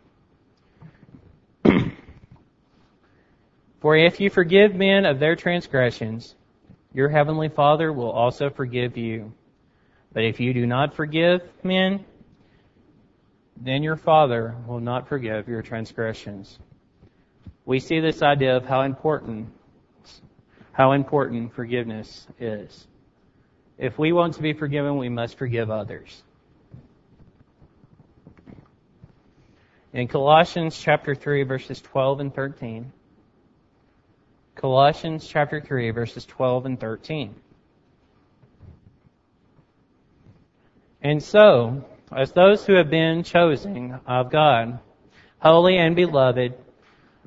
For 3.82 3.96
if 3.96 4.20
you 4.20 4.30
forgive 4.30 4.76
men 4.76 5.04
of 5.04 5.18
their 5.18 5.34
transgressions, 5.34 6.36
your 6.94 7.08
heavenly 7.08 7.48
Father 7.48 7.92
will 7.92 8.12
also 8.12 8.48
forgive 8.48 8.96
you. 8.96 9.32
But 10.12 10.22
if 10.22 10.38
you 10.38 10.54
do 10.54 10.66
not 10.66 10.94
forgive 10.94 11.42
men, 11.64 12.04
then 13.56 13.82
your 13.82 13.96
Father 13.96 14.54
will 14.68 14.78
not 14.78 15.08
forgive 15.08 15.48
your 15.48 15.62
transgressions. 15.62 16.60
We 17.64 17.80
see 17.80 17.98
this 17.98 18.22
idea 18.22 18.56
of 18.56 18.64
how 18.64 18.82
important 18.82 19.48
how 20.70 20.92
important 20.92 21.52
forgiveness 21.52 22.26
is. 22.38 22.86
If 23.78 23.98
we 23.98 24.12
want 24.12 24.34
to 24.34 24.42
be 24.42 24.52
forgiven, 24.52 24.96
we 24.96 25.08
must 25.08 25.36
forgive 25.36 25.70
others. 25.70 26.22
In 29.92 30.06
Colossians 30.08 30.78
chapter 30.78 31.14
3 31.16 31.42
verses 31.42 31.80
12 31.82 32.20
and 32.20 32.34
13, 32.34 32.90
Colossians 34.62 35.26
chapter 35.26 35.60
3 35.60 35.90
verses 35.90 36.24
12 36.24 36.66
and 36.66 36.78
13. 36.78 37.34
And 41.02 41.20
so, 41.20 41.84
as 42.16 42.30
those 42.30 42.64
who 42.64 42.74
have 42.74 42.88
been 42.88 43.24
chosen 43.24 43.98
of 44.06 44.30
God, 44.30 44.78
holy 45.40 45.78
and 45.78 45.96
beloved, 45.96 46.54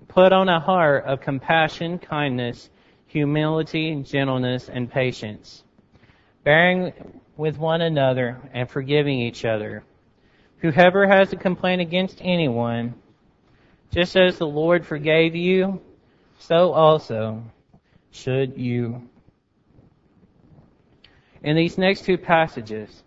put 0.07 0.31
on 0.31 0.47
a 0.47 0.61
heart 0.61 1.03
of 1.03 1.19
compassion, 1.19 1.99
kindness, 1.99 2.69
humility, 3.05 4.01
gentleness, 4.01 4.69
and 4.69 4.89
patience, 4.89 5.65
bearing 6.45 6.93
with 7.35 7.57
one 7.57 7.81
another 7.81 8.39
and 8.53 8.69
forgiving 8.69 9.19
each 9.19 9.43
other. 9.43 9.83
Whoever 10.59 11.05
has 11.05 11.33
a 11.33 11.35
complaint 11.35 11.81
against 11.81 12.19
anyone, 12.21 12.93
just 13.91 14.15
as 14.15 14.37
the 14.37 14.47
Lord 14.47 14.85
forgave 14.85 15.35
you, 15.35 15.81
so 16.39 16.71
also 16.73 17.43
should 18.11 18.57
you. 18.57 19.01
In 21.43 21.55
these 21.55 21.77
next 21.77 22.05
two 22.05 22.17
passages, 22.17 23.03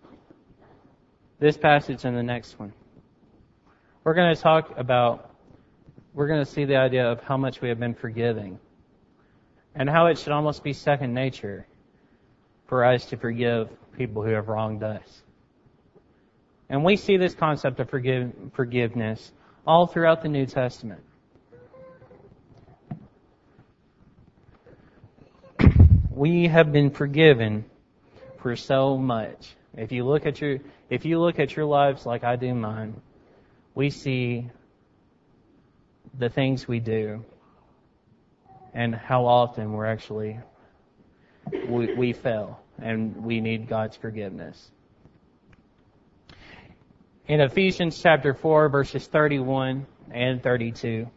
this 1.38 1.57
passage 1.57 2.05
and 2.05 2.17
the 2.17 2.23
next 2.23 2.59
one, 2.59 2.73
we're 4.05 4.14
going 4.14 4.35
to 4.35 4.41
talk 4.41 4.73
about, 4.77 5.35
we're 6.14 6.29
going 6.29 6.45
to 6.45 6.51
see 6.51 6.64
the 6.64 6.77
idea 6.77 7.11
of 7.11 7.23
how 7.23 7.37
much 7.37 7.61
we 7.61 7.69
have 7.69 7.81
been 7.81 7.95
forgiving 7.95 8.59
and 9.75 9.88
how 9.88 10.07
it 10.07 10.19
should 10.19 10.33
almost 10.33 10.62
be 10.62 10.73
second 10.73 11.14
nature 11.14 11.67
for 12.67 12.85
us 12.85 13.07
to 13.07 13.17
forgive 13.17 13.69
people 13.97 14.23
who 14.23 14.31
have 14.31 14.49
wronged 14.49 14.83
us. 14.83 15.23
And 16.69 16.85
we 16.85 16.97
see 16.97 17.17
this 17.17 17.35
concept 17.35 17.81
of 17.81 17.88
forgive, 17.88 18.33
forgiveness 18.55 19.33
all 19.67 19.87
throughout 19.87 20.23
the 20.23 20.29
New 20.29 20.47
Testament. 20.47 21.01
We 26.18 26.48
have 26.48 26.72
been 26.72 26.90
forgiven 26.90 27.64
for 28.42 28.57
so 28.57 28.98
much. 28.98 29.54
If 29.76 29.92
you 29.92 30.04
look 30.04 30.26
at 30.26 30.40
your 30.40 30.59
if 30.90 31.04
you 31.04 31.20
look 31.20 31.38
at 31.38 31.54
your 31.54 31.66
lives 31.66 32.04
like 32.04 32.24
I 32.24 32.35
do 32.35 32.52
mine, 32.54 33.00
we 33.74 33.90
see 33.90 34.50
the 36.18 36.28
things 36.28 36.66
we 36.66 36.81
do 36.81 37.24
and 38.74 38.94
how 38.94 39.26
often 39.26 39.72
we're 39.72 39.87
actually 39.87 40.40
we, 41.68 41.94
we 41.94 42.12
fail 42.12 42.61
and 42.83 43.24
we 43.24 43.40
need 43.40 43.68
God's 43.68 43.96
forgiveness. 43.96 44.72
In 47.28 47.40
Ephesians 47.40 48.00
chapter 48.02 48.35
4 48.35 48.68
verses 48.70 49.07
31 49.07 49.87
and 50.11 50.42
32, 50.42 51.09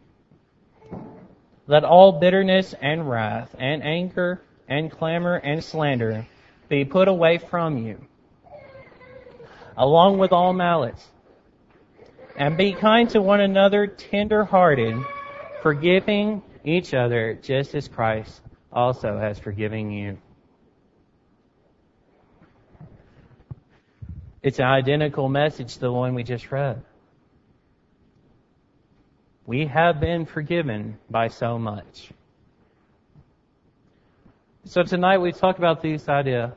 let 1.65 1.83
all 1.83 2.19
bitterness 2.19 2.75
and 2.79 3.09
wrath 3.09 3.55
and 3.57 3.81
anger 3.81 4.41
and 4.71 4.89
clamor 4.89 5.36
and 5.36 5.62
slander 5.62 6.25
be 6.69 6.86
put 6.86 7.10
away 7.10 7.38
from 7.38 7.77
you, 7.77 7.99
along 9.75 10.17
with 10.17 10.31
all 10.31 10.53
malice. 10.53 11.10
And 12.38 12.55
be 12.55 12.71
kind 12.71 13.10
to 13.10 13.21
one 13.21 13.41
another, 13.41 13.86
tender 13.86 14.45
hearted, 14.45 14.95
forgiving 15.62 16.41
each 16.63 16.93
other 16.93 17.38
just 17.41 17.75
as 17.75 17.89
Christ 17.89 18.39
also 18.71 19.17
has 19.17 19.38
forgiven 19.38 19.91
you. 19.91 20.17
It's 24.41 24.60
an 24.60 24.65
identical 24.65 25.27
message 25.27 25.73
to 25.73 25.79
the 25.81 25.91
one 25.91 26.15
we 26.15 26.23
just 26.23 26.49
read. 26.49 26.81
We 29.45 29.65
have 29.65 29.99
been 29.99 30.25
forgiven 30.25 30.97
by 31.10 31.27
so 31.27 31.60
much. 31.60 32.10
So 34.65 34.84
tonight 34.84 35.17
we 35.17 35.32
talk 35.32 35.58
about 35.58 35.82
this 35.82 36.08
idea 36.08 36.54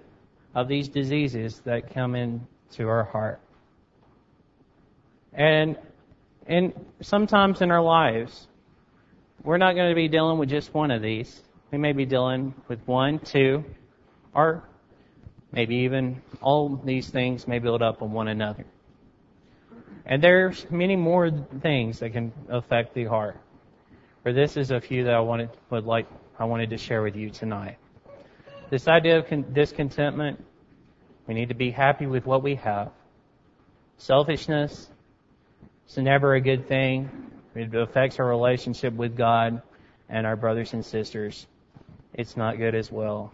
of 0.55 0.69
these 0.69 0.89
diseases 0.89 1.61
that 1.65 1.95
come 1.95 2.15
into 2.15 2.87
our 2.87 3.05
heart. 3.05 3.41
And 5.33 5.79
and 6.47 6.75
sometimes 7.01 7.63
in 7.63 7.71
our 7.71 7.83
lives, 7.83 8.47
we're 9.43 9.57
not 9.57 9.75
going 9.75 9.89
to 9.89 9.95
be 9.95 10.09
dealing 10.09 10.37
with 10.37 10.51
just 10.51 10.75
one 10.75 10.91
of 10.91 11.01
these. 11.01 11.43
We 11.73 11.79
may 11.79 11.93
be 11.93 12.05
dealing 12.05 12.55
with 12.69 12.79
one, 12.87 13.21
two, 13.21 13.65
or 14.35 14.63
maybe 15.51 15.77
even 15.77 16.21
all 16.43 16.77
these 16.77 17.09
things 17.09 17.49
may 17.49 17.59
build 17.59 17.81
up 17.81 18.03
on 18.03 18.13
one 18.13 18.29
another. 18.29 18.67
And 20.05 20.23
there's 20.23 20.67
many 20.71 20.95
more 20.95 21.31
things 21.63 22.01
that 22.01 22.13
can 22.13 22.35
affect 22.51 22.93
the 22.93 23.07
heart. 23.07 23.41
For 24.23 24.35
this 24.35 24.59
is 24.59 24.71
a 24.71 24.81
few 24.81 25.05
that 25.05 25.15
I 25.15 25.21
wanted 25.21 25.49
would 25.71 25.87
like 25.87 26.07
I 26.39 26.45
wanted 26.45 26.69
to 26.71 26.77
share 26.77 27.03
with 27.03 27.17
you 27.17 27.31
tonight. 27.31 27.79
This 28.71 28.89
idea 28.89 29.19
of 29.19 29.29
con- 29.29 29.45
discontentment, 29.53 30.43
we 31.27 31.35
need 31.35 31.51
to 31.51 31.55
be 31.55 31.71
happy 31.71 32.07
with 32.07 32.27
what 32.27 32.43
we 32.43 32.55
have. 32.57 32.91
Selfishness, 33.99 34.89
is 35.89 35.97
never 35.99 36.35
a 36.35 36.41
good 36.41 36.67
thing. 36.67 37.31
It 37.55 37.75
affects 37.75 38.19
our 38.19 38.27
relationship 38.27 38.95
with 38.95 39.17
God 39.17 39.63
and 40.09 40.27
our 40.27 40.37
brothers 40.37 40.73
and 40.73 40.85
sisters. 40.85 41.47
It's 42.15 42.37
not 42.37 42.59
good 42.59 42.75
as 42.75 42.91
well. 42.91 43.33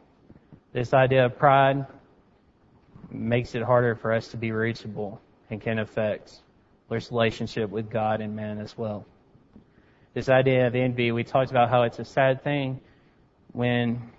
This 0.73 0.93
idea 0.93 1.27
of 1.27 1.39
pride 1.39 1.87
makes 3.11 3.55
it 3.55 3.63
harder 3.63 3.95
for 3.95 4.13
us 4.13 4.29
to 4.29 4.37
be 4.37 4.53
reachable 4.53 5.21
and 5.49 5.61
can 5.61 5.79
affect 5.79 6.35
our 6.91 7.01
relationship 7.11 7.71
with 7.71 7.91
God 7.91 8.21
and 8.21 8.35
man 8.35 8.59
as 8.59 8.77
well. 8.77 9.07
This 10.13 10.29
idea 10.29 10.67
of 10.67 10.75
envy, 10.75 11.13
we 11.13 11.23
talked 11.23 11.51
about 11.51 11.71
how 11.71 11.83
it's 11.85 11.99
a 11.99 12.05
sad 12.05 12.43
thing 12.43 12.81
when 13.53 14.11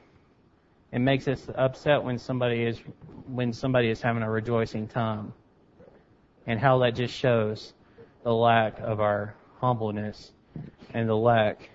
it 0.91 0.99
makes 0.99 1.27
us 1.27 1.47
upset 1.56 2.04
when 2.04 2.17
somebody 2.17 2.63
is 2.63 2.80
when 3.27 3.54
somebody 3.54 3.89
is 3.89 4.01
having 4.01 4.23
a 4.23 4.30
rejoicing 4.30 4.88
time. 4.88 5.34
And 6.47 6.60
how 6.60 6.80
that 6.80 6.95
just 6.95 7.13
shows 7.13 7.73
the 8.23 8.34
lack 8.34 8.80
of 8.80 8.99
our 8.99 9.36
humbleness 9.60 10.32
and 10.93 11.08
the 11.08 11.15
lack 11.15 11.69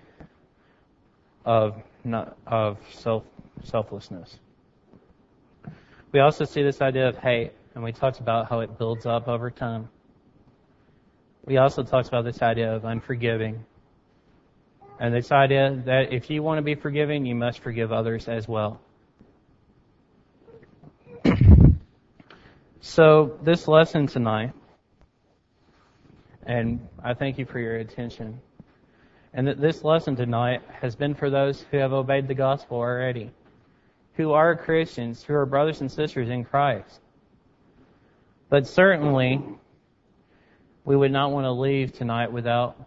of 1.45 1.81
not, 2.03 2.37
of 2.45 2.77
self 2.91 3.23
selflessness. 3.63 4.37
We 6.11 6.19
also 6.19 6.45
see 6.45 6.63
this 6.63 6.81
idea 6.81 7.07
of 7.07 7.17
hate, 7.17 7.53
and 7.75 7.83
we 7.83 7.91
talked 7.91 8.19
about 8.19 8.49
how 8.49 8.59
it 8.59 8.77
builds 8.77 9.05
up 9.05 9.27
over 9.27 9.49
time. 9.49 9.89
we 11.45 11.57
also 11.57 11.83
talked 11.83 12.07
about 12.07 12.23
this 12.23 12.41
idea 12.41 12.73
of 12.73 12.85
unforgiving. 12.85 13.65
And 14.99 15.13
this 15.13 15.31
idea 15.31 15.81
that 15.85 16.11
if 16.11 16.29
you 16.29 16.43
want 16.43 16.57
to 16.57 16.61
be 16.61 16.75
forgiving, 16.75 17.25
you 17.25 17.35
must 17.35 17.59
forgive 17.59 17.91
others 17.91 18.27
as 18.27 18.47
well. 18.47 18.81
So, 22.79 23.39
this 23.41 23.67
lesson 23.67 24.07
tonight, 24.07 24.53
and 26.45 26.87
I 27.03 27.13
thank 27.13 27.37
you 27.37 27.45
for 27.45 27.59
your 27.59 27.77
attention, 27.77 28.39
and 29.33 29.47
that 29.47 29.59
this 29.59 29.83
lesson 29.83 30.15
tonight 30.15 30.61
has 30.81 30.95
been 30.95 31.15
for 31.15 31.29
those 31.29 31.65
who 31.71 31.77
have 31.77 31.91
obeyed 31.91 32.27
the 32.27 32.35
gospel 32.35 32.77
already, 32.77 33.31
who 34.13 34.31
are 34.33 34.55
Christians, 34.55 35.23
who 35.23 35.33
are 35.33 35.45
brothers 35.45 35.81
and 35.81 35.91
sisters 35.91 36.29
in 36.29 36.43
Christ. 36.43 37.01
But 38.49 38.67
certainly, 38.67 39.43
we 40.85 40.95
would 40.95 41.11
not 41.11 41.31
want 41.31 41.45
to 41.45 41.51
leave 41.51 41.93
tonight 41.93 42.31
without 42.31 42.77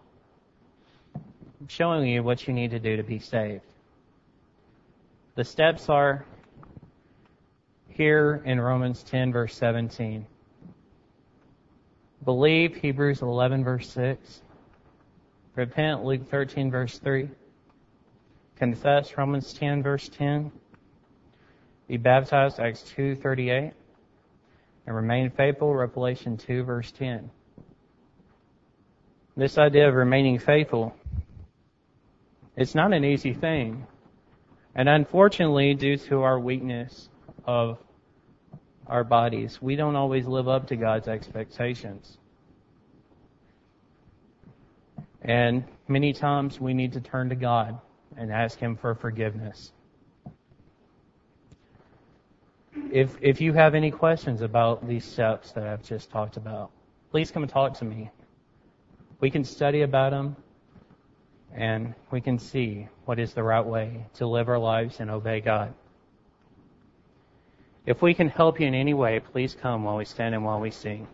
showing 1.67 2.09
you 2.09 2.23
what 2.23 2.47
you 2.47 2.55
need 2.55 2.71
to 2.71 2.79
do 2.79 2.97
to 2.97 3.03
be 3.03 3.19
saved. 3.19 3.65
The 5.35 5.45
steps 5.45 5.89
are 5.89 6.25
here 8.01 8.41
in 8.47 8.59
Romans 8.59 9.03
10 9.03 9.31
verse 9.31 9.55
17. 9.57 10.25
Believe 12.25 12.75
Hebrews 12.77 13.21
11 13.21 13.63
verse 13.63 13.91
6. 13.91 14.41
Repent 15.55 16.03
Luke 16.03 16.27
13 16.31 16.71
verse 16.71 16.97
3. 16.97 17.29
Confess 18.57 19.19
Romans 19.19 19.53
10 19.53 19.83
verse 19.83 20.09
10. 20.09 20.51
Be 21.89 21.99
baptized 21.99 22.59
Acts 22.59 22.85
2, 22.97 23.17
38. 23.17 23.75
and 24.87 24.97
remain 24.97 25.29
faithful 25.29 25.75
Revelation 25.75 26.39
2 26.39 26.63
verse 26.63 26.91
10. 26.93 27.31
This 29.37 29.59
idea 29.59 29.87
of 29.87 29.95
remaining 29.95 30.39
faithful 30.39 30.97
it's 32.57 32.75
not 32.75 32.95
an 32.95 33.05
easy 33.05 33.35
thing. 33.35 33.87
And 34.75 34.89
unfortunately, 34.89 35.75
due 35.75 35.99
to 35.99 36.23
our 36.23 36.41
weakness 36.41 37.11
of 37.45 37.79
our 38.91 39.05
bodies, 39.05 39.63
we 39.63 39.77
don't 39.77 39.95
always 39.95 40.27
live 40.27 40.49
up 40.49 40.67
to 40.67 40.77
God's 40.77 41.07
expectations. 41.07 42.19
And 45.23 45.65
many 45.87 46.13
times 46.13 46.61
we 46.61 46.75
need 46.75 46.93
to 46.95 47.01
turn 47.01 47.29
to 47.29 47.37
God 47.37 47.81
and 48.17 48.33
ask 48.33 48.59
Him 48.59 48.77
for 48.77 48.95
forgiveness. 48.97 49.73
If, 52.91 53.17
if 53.21 53.41
you 53.41 53.53
have 53.53 53.77
any 53.77 53.93
questions 53.93 54.43
about 54.43 54.87
these 54.89 55.05
steps 55.05 55.53
that 55.53 55.67
I've 55.67 55.85
just 55.85 56.11
talked 56.11 56.37
about, 56.37 56.73
please 57.13 57.31
come 57.31 57.45
and 57.45 57.53
talk 57.53 57.75
to 57.79 57.85
me. 57.85 58.11
We 59.21 59.31
can 59.31 59.45
study 59.45 59.83
about 59.83 60.11
them 60.11 60.35
and 61.55 61.95
we 62.11 62.21
can 62.21 62.39
see 62.39 62.89
what 63.05 63.21
is 63.21 63.35
the 63.35 63.43
right 63.43 63.65
way 63.65 64.07
to 64.15 64.27
live 64.27 64.49
our 64.49 64.59
lives 64.59 64.99
and 64.99 65.11
obey 65.11 65.41
God. 65.41 65.75
If 67.87 68.03
we 68.03 68.13
can 68.15 68.29
help 68.29 68.61
you 68.61 68.67
in 68.67 68.75
any 68.75 68.95
way, 68.95 69.21
please 69.21 69.57
come 69.61 69.85
while 69.85 69.97
we 69.97 70.05
stand 70.05 70.35
and 70.35 70.45
while 70.45 70.61
we 70.61 70.71
sing. 70.71 71.07